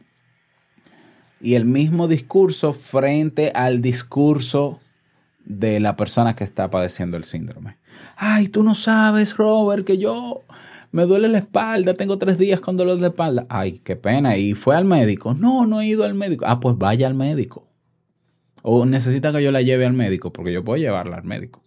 y 1.43 1.56
el 1.56 1.65
mismo 1.65 2.08
discurso 2.08 2.71
frente 2.71 3.51
al 3.53 3.82
discurso 3.82 4.79
de 5.43 5.82
la 5.82 5.97
persona 5.97 6.38
que 6.38 6.45
está 6.45 6.69
padeciendo 6.69 7.17
el 7.17 7.25
síndrome. 7.25 7.77
Ay, 8.15 8.47
tú 8.47 8.63
no 8.63 8.75
sabes, 8.75 9.36
Robert, 9.36 9.86
que 9.86 9.97
yo 9.97 10.43
me 10.93 11.03
duele 11.03 11.27
la 11.27 11.39
espalda, 11.39 11.95
tengo 11.95 12.17
tres 12.17 12.38
días 12.38 12.62
con 12.62 12.77
dolor 12.77 12.97
de 12.99 13.08
espalda. 13.08 13.45
Ay, 13.49 13.82
qué 13.84 13.97
pena. 13.97 14.38
¿Y 14.38 14.53
fue 14.53 14.77
al 14.77 14.86
médico? 14.86 15.34
No, 15.34 15.65
no 15.65 15.82
he 15.82 15.88
ido 15.88 16.06
al 16.06 16.13
médico. 16.13 16.45
Ah, 16.47 16.62
pues 16.62 16.77
vaya 16.77 17.08
al 17.08 17.13
médico. 17.13 17.67
O 18.62 18.86
necesita 18.86 19.34
que 19.34 19.43
yo 19.43 19.51
la 19.51 19.62
lleve 19.62 19.86
al 19.86 19.91
médico, 19.91 20.32
porque 20.32 20.53
yo 20.53 20.63
puedo 20.63 20.77
llevarla 20.77 21.17
al 21.17 21.25
médico. 21.25 21.62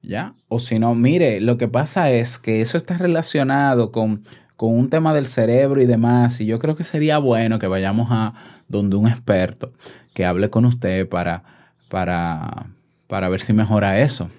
¿Ya? 0.00 0.34
O 0.48 0.60
si 0.60 0.78
no, 0.78 0.94
mire, 0.94 1.42
lo 1.42 1.58
que 1.58 1.68
pasa 1.68 2.10
es 2.10 2.38
que 2.38 2.62
eso 2.62 2.78
está 2.78 2.96
relacionado 2.96 3.92
con 3.92 4.24
con 4.56 4.76
un 4.76 4.88
tema 4.88 5.12
del 5.12 5.26
cerebro 5.26 5.80
y 5.82 5.86
demás, 5.86 6.40
y 6.40 6.46
yo 6.46 6.58
creo 6.58 6.76
que 6.76 6.84
sería 6.84 7.18
bueno 7.18 7.58
que 7.58 7.66
vayamos 7.66 8.08
a 8.10 8.34
donde 8.68 8.96
un 8.96 9.06
experto 9.06 9.72
que 10.14 10.24
hable 10.24 10.48
con 10.48 10.64
usted 10.64 11.08
para, 11.08 11.44
para, 11.90 12.66
para 13.06 13.28
ver 13.28 13.42
si 13.42 13.52
mejora 13.52 14.00
eso. 14.00 14.30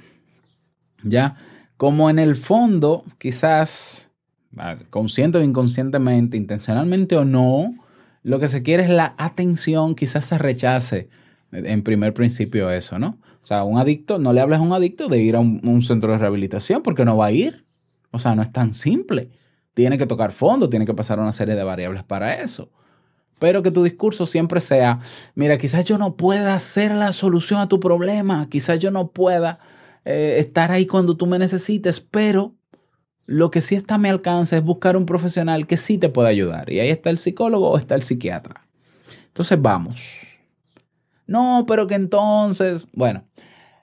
¿Ya? 1.04 1.38
Como 1.78 2.10
en 2.10 2.18
el 2.18 2.36
fondo, 2.36 3.06
quizás, 3.20 4.12
consciente 4.90 5.38
o 5.38 5.44
inconscientemente, 5.44 6.36
intencionalmente 6.36 7.16
o 7.16 7.24
no, 7.24 7.76
lo 8.24 8.40
que 8.40 8.48
se 8.48 8.64
quiere 8.64 8.84
es 8.84 8.90
la 8.90 9.14
atención, 9.20 9.94
quizás 9.94 10.26
se 10.26 10.40
rechace 10.40 11.10
en 11.52 11.84
primer 11.84 12.14
principio 12.14 12.72
eso, 12.72 12.98
¿no? 12.98 13.20
O 13.44 13.46
sea, 13.46 13.64
un 13.64 13.78
adicto, 13.78 14.18
no 14.18 14.34
le 14.34 14.42
hables 14.42 14.60
a 14.60 14.64
un 14.64 14.74
adicto 14.74 15.08
de 15.08 15.20
ir 15.22 15.36
a 15.36 15.40
un 15.40 15.82
centro 15.84 16.12
de 16.12 16.18
rehabilitación 16.18 16.82
porque 16.82 17.06
no 17.06 17.16
va 17.16 17.28
a 17.28 17.32
ir. 17.32 17.64
O 18.12 18.20
sea, 18.20 18.36
no 18.36 18.42
es 18.42 18.52
tan 18.52 18.74
simple 18.74 19.30
tiene 19.78 20.00
que 20.00 20.08
tocar 20.08 20.32
fondo, 20.32 20.72
tiene 20.72 20.88
que 20.88 20.96
pasar 20.96 21.20
una 21.20 21.32
serie 21.32 21.54
de 21.54 21.64
variables 21.64 22.04
para 22.04 22.42
eso. 22.42 22.72
Pero 23.38 23.62
que 23.62 23.70
tu 23.70 23.84
discurso 23.84 24.26
siempre 24.26 24.60
sea, 24.60 25.02
mira, 25.36 25.60
quizás 25.60 25.86
yo 25.86 26.00
no 26.00 26.16
pueda 26.16 26.56
hacer 26.56 26.96
la 26.96 27.14
solución 27.14 27.60
a 27.60 27.70
tu 27.70 27.80
problema, 27.80 28.50
quizás 28.50 28.80
yo 28.80 28.90
no 28.90 29.10
pueda 29.10 29.60
eh, 30.04 30.38
estar 30.40 30.72
ahí 30.72 30.88
cuando 30.88 31.16
tú 31.16 31.28
me 31.28 31.38
necesites, 31.38 32.00
pero 32.00 32.56
lo 33.28 33.52
que 33.52 33.62
sí 33.62 33.76
está 33.76 33.96
a 33.96 33.98
mi 34.00 34.10
alcance 34.10 34.58
es 34.58 34.64
buscar 34.64 34.98
un 34.98 35.06
profesional 35.06 35.68
que 35.68 35.78
sí 35.78 36.00
te 36.00 36.10
pueda 36.10 36.30
ayudar. 36.30 36.72
Y 36.72 36.80
ahí 36.80 36.90
está 36.90 37.12
el 37.12 37.20
psicólogo 37.20 37.70
o 37.70 37.78
está 37.78 37.94
el 37.94 38.02
psiquiatra. 38.02 38.66
Entonces 39.28 39.62
vamos, 39.62 40.02
No, 41.28 41.66
pero 41.68 41.86
que 41.86 41.94
entonces, 41.94 42.88
bueno, 42.94 43.26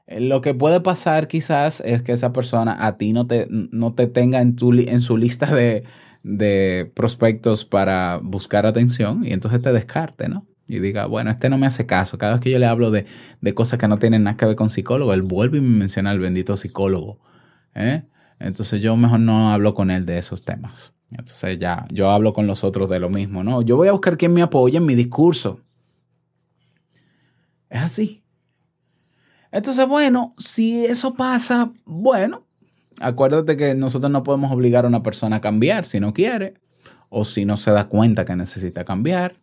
lo 0.07 0.41
que 0.41 0.55
puede 0.55 0.81
pasar 0.81 1.29
quizás 1.29 1.81
es 1.81 2.03
que 2.03 2.13
esa 2.13 2.33
persona 2.33 2.87
a 2.87 2.97
ti 2.99 3.13
no 3.13 3.27
te, 3.27 3.47
no 3.51 3.95
te 3.95 4.07
tenga 4.07 4.41
en, 4.41 4.57
tu, 4.57 4.73
en 4.73 5.01
su 5.01 5.17
lista 5.17 5.55
de, 5.55 5.85
de 6.23 6.91
prospectos 6.95 7.65
para 7.65 8.19
buscar 8.23 8.67
atención 8.67 9.25
y 9.25 9.33
entonces 9.33 9.63
te 9.63 9.73
descarte, 9.73 10.29
¿no? 10.29 10.47
Y 10.67 10.79
diga, 10.79 11.07
bueno, 11.07 11.31
este 11.31 11.51
no 11.51 11.59
me 11.59 11.67
hace 11.67 11.85
caso. 11.85 12.17
Cada 12.17 12.33
vez 12.33 12.43
que 12.43 12.51
yo 12.51 12.59
le 12.59 12.67
hablo 12.67 12.91
de, 12.91 13.05
de 13.41 13.55
cosas 13.55 13.79
que 13.79 13.87
no 13.87 13.99
tienen 13.99 14.25
nada 14.25 14.37
que 14.37 14.47
ver 14.47 14.57
con 14.57 14.71
psicólogo, 14.71 15.13
él 15.13 15.23
vuelve 15.23 15.59
y 15.59 15.61
me 15.61 15.79
menciona 15.79 16.11
al 16.11 16.19
bendito 16.19 16.57
psicólogo. 16.57 17.21
¿eh? 17.75 18.05
Entonces 18.39 18.81
yo 18.81 18.97
mejor 18.97 19.21
no 19.21 19.53
hablo 19.53 19.75
con 19.75 19.91
él 19.91 20.07
de 20.07 20.19
esos 20.19 20.43
temas. 20.45 20.95
Entonces 21.11 21.59
ya, 21.59 21.87
yo 21.91 22.11
hablo 22.11 22.33
con 22.33 22.47
los 22.47 22.65
otros 22.65 22.89
de 22.89 22.99
lo 22.99 23.11
mismo, 23.11 23.45
¿no? 23.45 23.61
Yo 23.63 23.77
voy 23.77 23.89
a 23.89 23.93
buscar 23.93 24.17
quien 24.17 24.33
me 24.33 24.43
apoye 24.43 24.79
en 24.79 24.87
mi 24.87 24.95
discurso. 24.95 25.61
Es 27.69 27.83
así. 27.83 28.24
Entonces, 29.55 29.87
bueno, 29.87 30.35
si 30.37 30.85
eso 30.85 31.15
pasa, 31.15 31.71
bueno, 31.85 32.43
acuérdate 32.99 33.57
que 33.57 33.77
nosotros 33.77 34.11
no 34.11 34.25
podemos 34.25 34.51
obligar 34.51 34.85
a 34.85 34.89
una 34.89 35.05
persona 35.05 35.37
a 35.37 35.41
cambiar 35.41 35.87
si 35.87 36.01
no 36.01 36.13
quiere 36.13 36.55
o 37.09 37.25
si 37.25 37.45
no 37.45 37.57
se 37.57 37.71
da 37.71 37.85
cuenta 37.85 38.25
que 38.25 38.35
necesita 38.35 38.85
cambiar. 38.85 39.37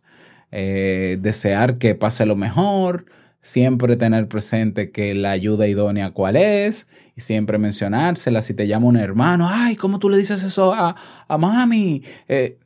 Eh, 0.50 1.16
desear 1.18 1.78
que 1.78 1.94
pase 1.94 2.26
lo 2.26 2.36
mejor, 2.36 3.06
siempre 3.40 3.96
tener 3.96 4.28
presente 4.28 4.90
que 4.92 5.14
la 5.14 5.30
ayuda 5.30 5.66
idónea 5.66 6.10
cuál 6.10 6.36
es 6.36 6.88
y 7.16 7.22
siempre 7.22 7.56
mencionársela. 7.56 8.42
Si 8.42 8.52
te 8.52 8.68
llama 8.68 8.88
un 8.88 8.98
hermano, 8.98 9.48
ay, 9.50 9.76
¿cómo 9.76 9.98
tú 9.98 10.10
le 10.10 10.18
dices 10.18 10.42
eso 10.42 10.74
a, 10.74 10.94
a 11.26 11.38
mami? 11.38 12.02
Eh, 12.28 12.58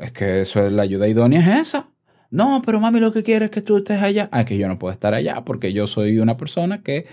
es 0.00 0.10
que 0.10 0.40
eso 0.40 0.66
es 0.66 0.72
la 0.72 0.82
ayuda 0.82 1.06
idónea 1.06 1.38
es 1.38 1.68
esa. 1.68 1.86
No, 2.32 2.62
pero 2.64 2.80
mami 2.80 2.98
lo 2.98 3.12
que 3.12 3.22
quiere 3.22 3.44
es 3.44 3.50
que 3.50 3.60
tú 3.60 3.76
estés 3.76 4.02
allá. 4.02 4.30
Ah, 4.32 4.46
que 4.46 4.56
yo 4.56 4.66
no 4.66 4.78
puedo 4.78 4.90
estar 4.90 5.12
allá 5.12 5.44
porque 5.44 5.74
yo 5.74 5.86
soy 5.86 6.18
una 6.18 6.38
persona 6.38 6.82
que 6.82 7.06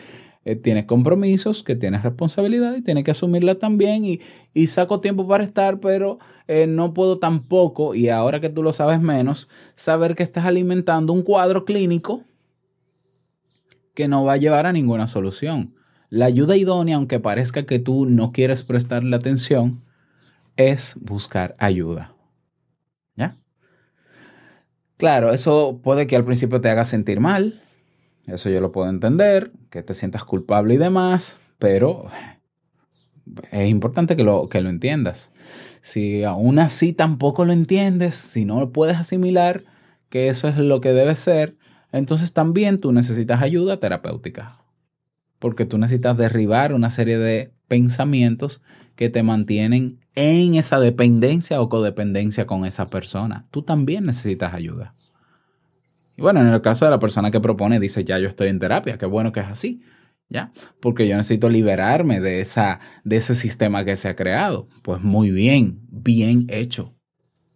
eh, 0.46 0.56
tiene 0.56 0.86
compromisos, 0.86 1.62
que 1.62 1.76
tiene 1.76 2.00
responsabilidad 2.00 2.78
y 2.78 2.82
tiene 2.82 3.04
que 3.04 3.12
asumirla 3.12 3.56
también 3.56 4.06
y, 4.06 4.22
y 4.54 4.68
saco 4.68 5.02
tiempo 5.02 5.28
para 5.28 5.44
estar, 5.44 5.82
pero 5.82 6.20
eh, 6.48 6.68
no 6.68 6.94
puedo 6.94 7.20
tampoco, 7.20 7.96
y 7.96 8.08
ahora 8.08 8.40
que 8.40 8.50
tú 8.50 8.64
lo 8.64 8.72
sabes 8.72 9.02
menos, 9.02 9.50
saber 9.76 10.16
que 10.16 10.24
estás 10.24 10.46
alimentando 10.46 11.12
un 11.12 11.22
cuadro 11.22 11.66
clínico 11.66 12.24
que 13.94 14.08
no 14.08 14.24
va 14.24 14.34
a 14.34 14.38
llevar 14.38 14.66
a 14.66 14.72
ninguna 14.72 15.08
solución. 15.08 15.76
La 16.10 16.28
ayuda 16.28 16.56
idónea, 16.56 16.96
aunque 16.96 17.20
parezca 17.20 17.66
que 17.66 17.80
tú 17.80 18.06
no 18.06 18.32
quieres 18.32 18.64
prestarle 18.64 19.14
atención, 19.18 19.84
es 20.56 20.98
buscar 21.02 21.56
ayuda. 21.60 22.16
Claro, 25.00 25.32
eso 25.32 25.80
puede 25.82 26.08
que 26.08 26.18
al 26.18 26.26
principio 26.26 26.60
te 26.60 26.70
haga 26.70 26.84
sentir 26.84 27.22
mal, 27.22 27.64
eso 28.28 28.50
yo 28.50 28.60
lo 28.60 28.74
puedo 28.74 28.90
entender, 28.90 29.54
que 29.70 29.82
te 29.82 29.94
sientas 29.94 30.26
culpable 30.26 30.74
y 30.74 30.78
demás, 30.78 31.40
pero 31.58 32.08
es 33.50 33.70
importante 33.70 34.18
que 34.18 34.26
lo, 34.26 34.50
que 34.50 34.60
lo 34.60 34.68
entiendas. 34.68 35.32
Si 35.80 36.26
aún 36.26 36.60
así 36.60 36.92
tampoco 36.92 37.46
lo 37.46 37.54
entiendes, 37.54 38.16
si 38.16 38.44
no 38.44 38.60
lo 38.60 38.74
puedes 38.74 38.98
asimilar 38.98 39.64
que 40.10 40.28
eso 40.28 40.50
es 40.50 40.58
lo 40.58 40.82
que 40.82 40.92
debe 40.92 41.16
ser, 41.16 41.56
entonces 41.94 42.34
también 42.34 42.82
tú 42.82 42.92
necesitas 42.92 43.42
ayuda 43.42 43.80
terapéutica. 43.80 44.60
Porque 45.40 45.64
tú 45.64 45.78
necesitas 45.78 46.18
derribar 46.18 46.74
una 46.74 46.90
serie 46.90 47.18
de 47.18 47.54
pensamientos 47.70 48.62
que 48.98 49.10
te 49.10 49.24
mantienen 49.24 50.02
en 50.20 50.56
esa 50.56 50.82
dependencia 50.82 51.62
o 51.62 51.70
codependencia 51.70 52.46
con 52.46 52.66
esa 52.66 52.90
persona. 52.90 53.48
Tú 53.52 53.62
también 53.62 54.06
necesitas 54.06 54.54
ayuda. 54.54 54.94
Y 56.18 56.22
bueno, 56.22 56.42
en 56.42 56.48
el 56.48 56.62
caso 56.62 56.84
de 56.84 56.92
la 56.92 57.00
persona 57.00 57.32
que 57.32 57.40
propone, 57.40 57.80
dice, 57.80 58.04
ya 58.04 58.20
yo 58.20 58.28
estoy 58.28 58.50
en 58.50 58.60
terapia, 58.60 58.98
qué 58.98 59.06
bueno 59.06 59.32
que 59.32 59.40
es 59.40 59.48
así, 59.48 59.82
¿ya? 60.28 60.52
Porque 60.82 61.08
yo 61.08 61.16
necesito 61.16 61.48
liberarme 61.48 62.20
de, 62.20 62.42
esa, 62.42 62.82
de 63.06 63.16
ese 63.16 63.34
sistema 63.34 63.86
que 63.86 63.96
se 63.96 64.10
ha 64.10 64.18
creado. 64.18 64.68
Pues 64.84 65.02
muy 65.02 65.32
bien, 65.32 65.80
bien 65.90 66.48
hecho. 66.50 66.94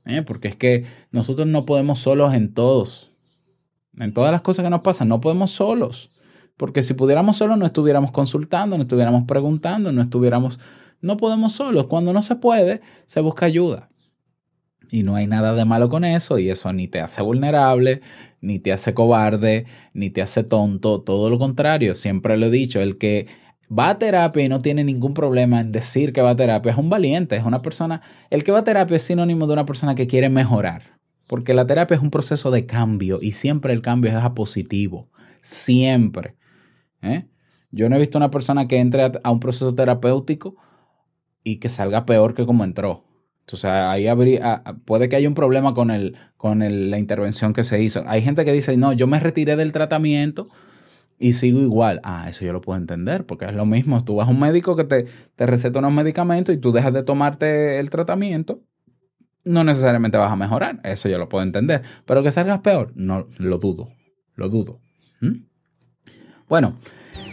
¿eh? 0.06 0.21
Porque 0.21 0.47
es 0.47 0.56
que 0.56 0.86
nosotros 1.12 1.45
no 1.45 1.65
podemos 1.65 1.99
solos 1.99 2.34
en 2.34 2.54
todos. 2.54 3.12
En 3.97 4.13
todas 4.13 4.32
las 4.32 4.41
cosas 4.41 4.63
que 4.63 4.69
nos 4.69 4.84
pasan, 4.84 5.10
no 5.10 5.19
podemos 5.19 5.52
solos. 5.52 6.12
Porque 6.56 6.82
si 6.82 6.93
pudiéramos 6.93 7.36
solos, 7.36 7.58
no 7.58 7.65
estuviéramos 7.65 8.12
consultando, 8.12 8.78
no 8.78 8.84
estuviéramos 8.84 9.26
preguntando, 9.26 9.91
no 9.91 10.02
estuviéramos 10.02 10.62
no 11.04 11.18
podemos 11.18 11.54
solos. 11.54 11.88
Cuando 11.88 12.13
no 12.13 12.22
se 12.22 12.38
puede, 12.38 12.82
se 13.06 13.20
busca 13.20 13.46
ayuda. 13.46 13.89
Y 14.89 15.04
no 15.04 15.16
hay 15.16 15.28
nada 15.28 15.54
de 15.54 15.66
malo 15.66 15.89
con 15.89 16.06
eso 16.06 16.39
y 16.39 16.50
eso 16.50 16.72
ni 16.72 16.88
te 16.88 17.02
hace 17.02 17.22
vulnerable, 17.22 18.02
ni 18.42 18.60
te 18.60 18.72
hace 18.72 18.94
cobarde, 18.94 19.66
ni 19.94 20.10
te 20.10 20.22
hace 20.22 20.44
tonto. 20.44 21.02
Todo 21.02 21.30
lo 21.30 21.38
contrario, 21.39 21.94
siempre 21.94 22.38
lo 22.38 22.46
he 22.46 22.52
dicho, 22.52 22.80
el 22.80 22.98
que 22.98 23.28
va 23.68 23.89
a 23.89 24.00
terapia 24.00 24.44
y 24.44 24.50
no 24.50 24.62
tiene 24.62 24.84
ningún 24.84 25.13
problema 25.13 25.60
en 25.62 25.72
decir 25.72 26.13
que 26.13 26.22
va 26.22 26.32
a 26.32 26.36
terapia 26.36 26.72
es 26.72 26.78
un 26.78 26.89
valiente, 26.89 27.36
es 27.36 27.44
una 27.44 27.62
persona, 27.62 28.02
el 28.30 28.44
que 28.44 28.52
va 28.52 28.60
a 28.60 28.63
terapia 28.63 28.98
es 28.98 29.04
sinónimo 29.04 29.46
de 29.48 29.54
una 29.54 29.66
persona 29.66 29.96
que 29.96 30.08
quiere 30.08 30.30
mejorar. 30.30 31.00
Porque 31.28 31.54
la 31.54 31.66
terapia 31.66 31.96
es 31.96 32.02
un 32.02 32.12
proceso 32.12 32.50
de 32.52 32.66
cambio 32.66 33.20
y 33.22 33.34
siempre 33.34 33.74
el 33.74 33.82
cambio 33.82 34.12
es 34.12 34.18
a 34.18 34.34
positivo. 34.34 35.10
Siempre. 35.42 36.36
¿eh? 37.02 37.26
Yo 37.72 37.89
no 37.89 37.96
he 37.96 38.00
visto 38.00 38.18
una 38.18 38.32
persona 38.32 38.68
que 38.68 38.78
entre 38.78 39.12
a 39.22 39.32
un 39.32 39.39
proceso 39.39 39.74
terapéutico 39.74 40.56
y 41.43 41.58
que 41.58 41.69
salga 41.69 42.06
peor 42.06 42.34
que 42.34 42.45
como 42.45 42.63
entró. 42.63 43.06
Entonces 43.41 43.65
ahí 43.65 44.08
habría, 44.08 44.63
puede 44.86 45.10
que 45.10 45.17
haya 45.17 45.27
un 45.27 45.34
problema 45.34 45.73
con, 45.73 45.91
el, 45.91 46.15
con 46.38 46.60
la 46.60 46.97
intervención 46.97 47.53
que 47.53 47.63
se 47.63 47.82
hizo. 47.82 48.03
Hay 48.08 48.21
gente 48.21 48.45
que 48.45 48.53
dice, 48.53 48.77
no, 48.77 48.93
yo 48.93 49.06
me 49.06 49.19
retiré 49.19 49.58
del 49.58 49.73
tratamiento 49.73 50.47
y 51.19 51.34
sigo 51.34 51.60
igual. 51.60 51.99
Ah, 52.03 52.27
eso 52.29 52.45
yo 52.45 52.53
lo 52.53 52.62
puedo 52.62 52.79
entender, 52.79 53.25
porque 53.25 53.45
es 53.45 53.53
lo 53.53 53.65
mismo. 53.65 54.03
Tú 54.06 54.15
vas 54.15 54.27
a 54.29 54.32
un 54.32 54.39
médico 54.39 54.77
que 54.77 54.86
te, 54.86 55.08
te 55.36 55.45
receta 55.45 55.79
unos 55.79 55.91
medicamentos 55.91 56.56
y 56.56 56.58
tú 56.58 56.71
dejas 56.71 56.93
de 56.93 57.03
tomarte 57.03 57.79
el 57.79 57.89
tratamiento, 57.89 58.62
no 59.43 59.65
necesariamente 59.65 60.17
vas 60.17 60.32
a 60.32 60.38
mejorar. 60.38 60.79
Eso 60.84 61.10
yo 61.10 61.17
lo 61.17 61.27
puedo 61.27 61.43
entender. 61.43 61.82
Pero 62.06 62.23
que 62.23 62.32
salgas 62.32 62.62
peor, 62.62 62.93
no, 62.95 63.27
lo 63.38 63.58
dudo. 63.58 63.89
Lo 64.36 64.47
dudo. 64.47 64.79
¿Mm? 65.19 65.45
Bueno, 66.47 66.75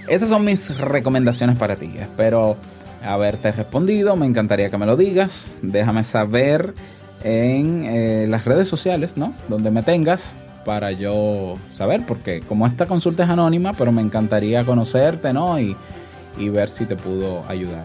esas 0.08 0.28
son 0.28 0.44
mis 0.44 0.76
recomendaciones 0.76 1.56
para 1.56 1.76
ti. 1.76 1.92
Espero 1.96 2.56
haberte 3.02 3.52
respondido. 3.52 4.16
Me 4.16 4.26
encantaría 4.26 4.70
que 4.70 4.78
me 4.78 4.86
lo 4.86 4.96
digas. 4.96 5.46
Déjame 5.62 6.04
saber 6.04 6.74
en 7.22 7.84
eh, 7.84 8.26
las 8.28 8.44
redes 8.44 8.68
sociales, 8.68 9.16
¿no? 9.16 9.34
Donde 9.48 9.70
me 9.70 9.82
tengas 9.82 10.34
para 10.64 10.92
yo 10.92 11.54
saber, 11.72 12.02
porque 12.06 12.40
como 12.40 12.66
esta 12.66 12.86
consulta 12.86 13.24
es 13.24 13.30
anónima, 13.30 13.72
pero 13.72 13.92
me 13.92 14.02
encantaría 14.02 14.64
conocerte, 14.64 15.32
¿no? 15.32 15.58
Y, 15.58 15.76
y 16.38 16.48
ver 16.48 16.68
si 16.68 16.84
te 16.84 16.96
pudo 16.96 17.44
ayudar. 17.48 17.84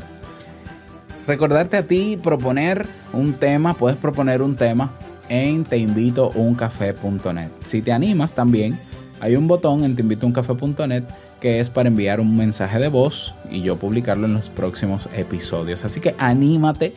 Recordarte 1.28 1.78
a 1.78 1.84
ti 1.84 2.20
proponer 2.22 2.86
un 3.12 3.34
tema, 3.34 3.74
puedes 3.74 3.98
proponer 3.98 4.42
un 4.42 4.56
tema 4.56 4.92
en 5.30 5.64
teinvitouncafé.net. 5.64 7.50
Si 7.66 7.82
te 7.82 7.92
animas 7.92 8.34
también, 8.34 8.80
hay 9.20 9.36
un 9.36 9.48
botón 9.48 9.84
en 9.84 9.96
teinvitouncafé.net 9.96 11.04
que 11.46 11.60
es 11.60 11.70
para 11.70 11.90
enviar 11.90 12.20
un 12.20 12.36
mensaje 12.36 12.80
de 12.80 12.88
voz 12.88 13.36
y 13.52 13.62
yo 13.62 13.76
publicarlo 13.76 14.26
en 14.26 14.34
los 14.34 14.50
próximos 14.50 15.08
episodios. 15.14 15.86
Así 15.86 16.00
que 16.00 16.16
anímate 16.18 16.96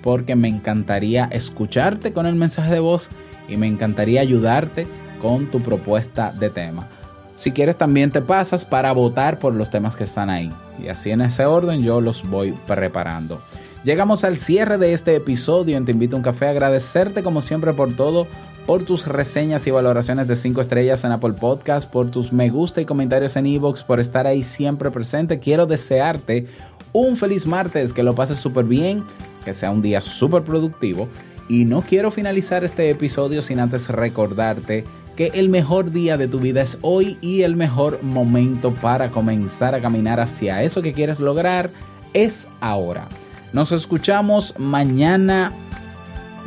porque 0.00 0.36
me 0.36 0.46
encantaría 0.46 1.24
escucharte 1.32 2.12
con 2.12 2.26
el 2.26 2.36
mensaje 2.36 2.72
de 2.72 2.78
voz 2.78 3.08
y 3.48 3.56
me 3.56 3.66
encantaría 3.66 4.20
ayudarte 4.20 4.86
con 5.20 5.50
tu 5.50 5.58
propuesta 5.58 6.30
de 6.30 6.50
tema. 6.50 6.86
Si 7.34 7.50
quieres 7.50 7.78
también 7.78 8.12
te 8.12 8.22
pasas 8.22 8.64
para 8.64 8.92
votar 8.92 9.40
por 9.40 9.54
los 9.54 9.70
temas 9.70 9.96
que 9.96 10.04
están 10.04 10.30
ahí. 10.30 10.52
Y 10.80 10.86
así 10.86 11.10
en 11.10 11.22
ese 11.22 11.44
orden 11.44 11.82
yo 11.82 12.00
los 12.00 12.22
voy 12.30 12.54
preparando. 12.68 13.42
Llegamos 13.82 14.24
al 14.24 14.36
cierre 14.36 14.76
de 14.76 14.92
este 14.92 15.16
episodio 15.16 15.78
en 15.78 15.86
Te 15.86 15.92
Invito 15.92 16.14
a 16.14 16.18
un 16.18 16.22
Café. 16.22 16.48
Agradecerte 16.48 17.22
como 17.22 17.40
siempre 17.40 17.72
por 17.72 17.96
todo 17.96 18.26
por 18.66 18.84
tus 18.84 19.06
reseñas 19.06 19.66
y 19.66 19.70
valoraciones 19.70 20.28
de 20.28 20.36
5 20.36 20.60
estrellas 20.60 21.02
en 21.04 21.12
Apple 21.12 21.32
Podcast, 21.32 21.90
por 21.90 22.10
tus 22.10 22.30
me 22.30 22.50
gusta 22.50 22.82
y 22.82 22.84
comentarios 22.84 23.34
en 23.36 23.46
Evox, 23.46 23.82
por 23.82 23.98
estar 23.98 24.26
ahí 24.26 24.42
siempre 24.42 24.90
presente. 24.90 25.38
Quiero 25.38 25.64
desearte 25.64 26.46
un 26.92 27.16
feliz 27.16 27.46
martes, 27.46 27.94
que 27.94 28.02
lo 28.02 28.14
pases 28.14 28.38
súper 28.38 28.66
bien, 28.66 29.02
que 29.46 29.54
sea 29.54 29.70
un 29.70 29.80
día 29.80 30.02
súper 30.02 30.42
productivo. 30.42 31.08
Y 31.48 31.64
no 31.64 31.80
quiero 31.80 32.10
finalizar 32.10 32.62
este 32.64 32.90
episodio 32.90 33.40
sin 33.40 33.60
antes 33.60 33.88
recordarte 33.88 34.84
que 35.16 35.28
el 35.34 35.48
mejor 35.48 35.90
día 35.90 36.18
de 36.18 36.28
tu 36.28 36.38
vida 36.38 36.60
es 36.60 36.76
hoy 36.82 37.16
y 37.22 37.42
el 37.42 37.56
mejor 37.56 38.02
momento 38.02 38.74
para 38.74 39.10
comenzar 39.10 39.74
a 39.74 39.80
caminar 39.80 40.20
hacia 40.20 40.62
eso 40.62 40.82
que 40.82 40.92
quieres 40.92 41.18
lograr 41.18 41.70
es 42.12 42.46
ahora. 42.60 43.08
Nos 43.52 43.72
escuchamos 43.72 44.54
mañana 44.58 45.50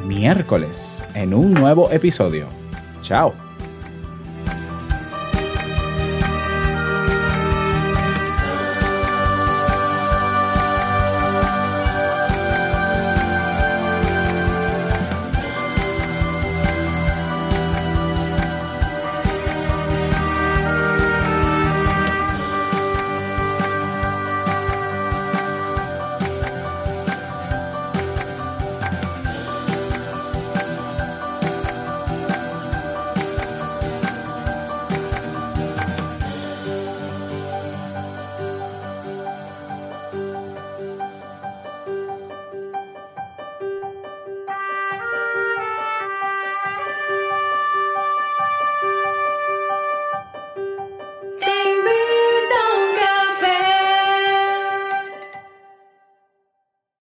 miércoles 0.05 1.03
en 1.15 1.33
un 1.33 1.53
nuevo 1.53 1.91
episodio. 1.91 2.47
Chao. 3.01 3.33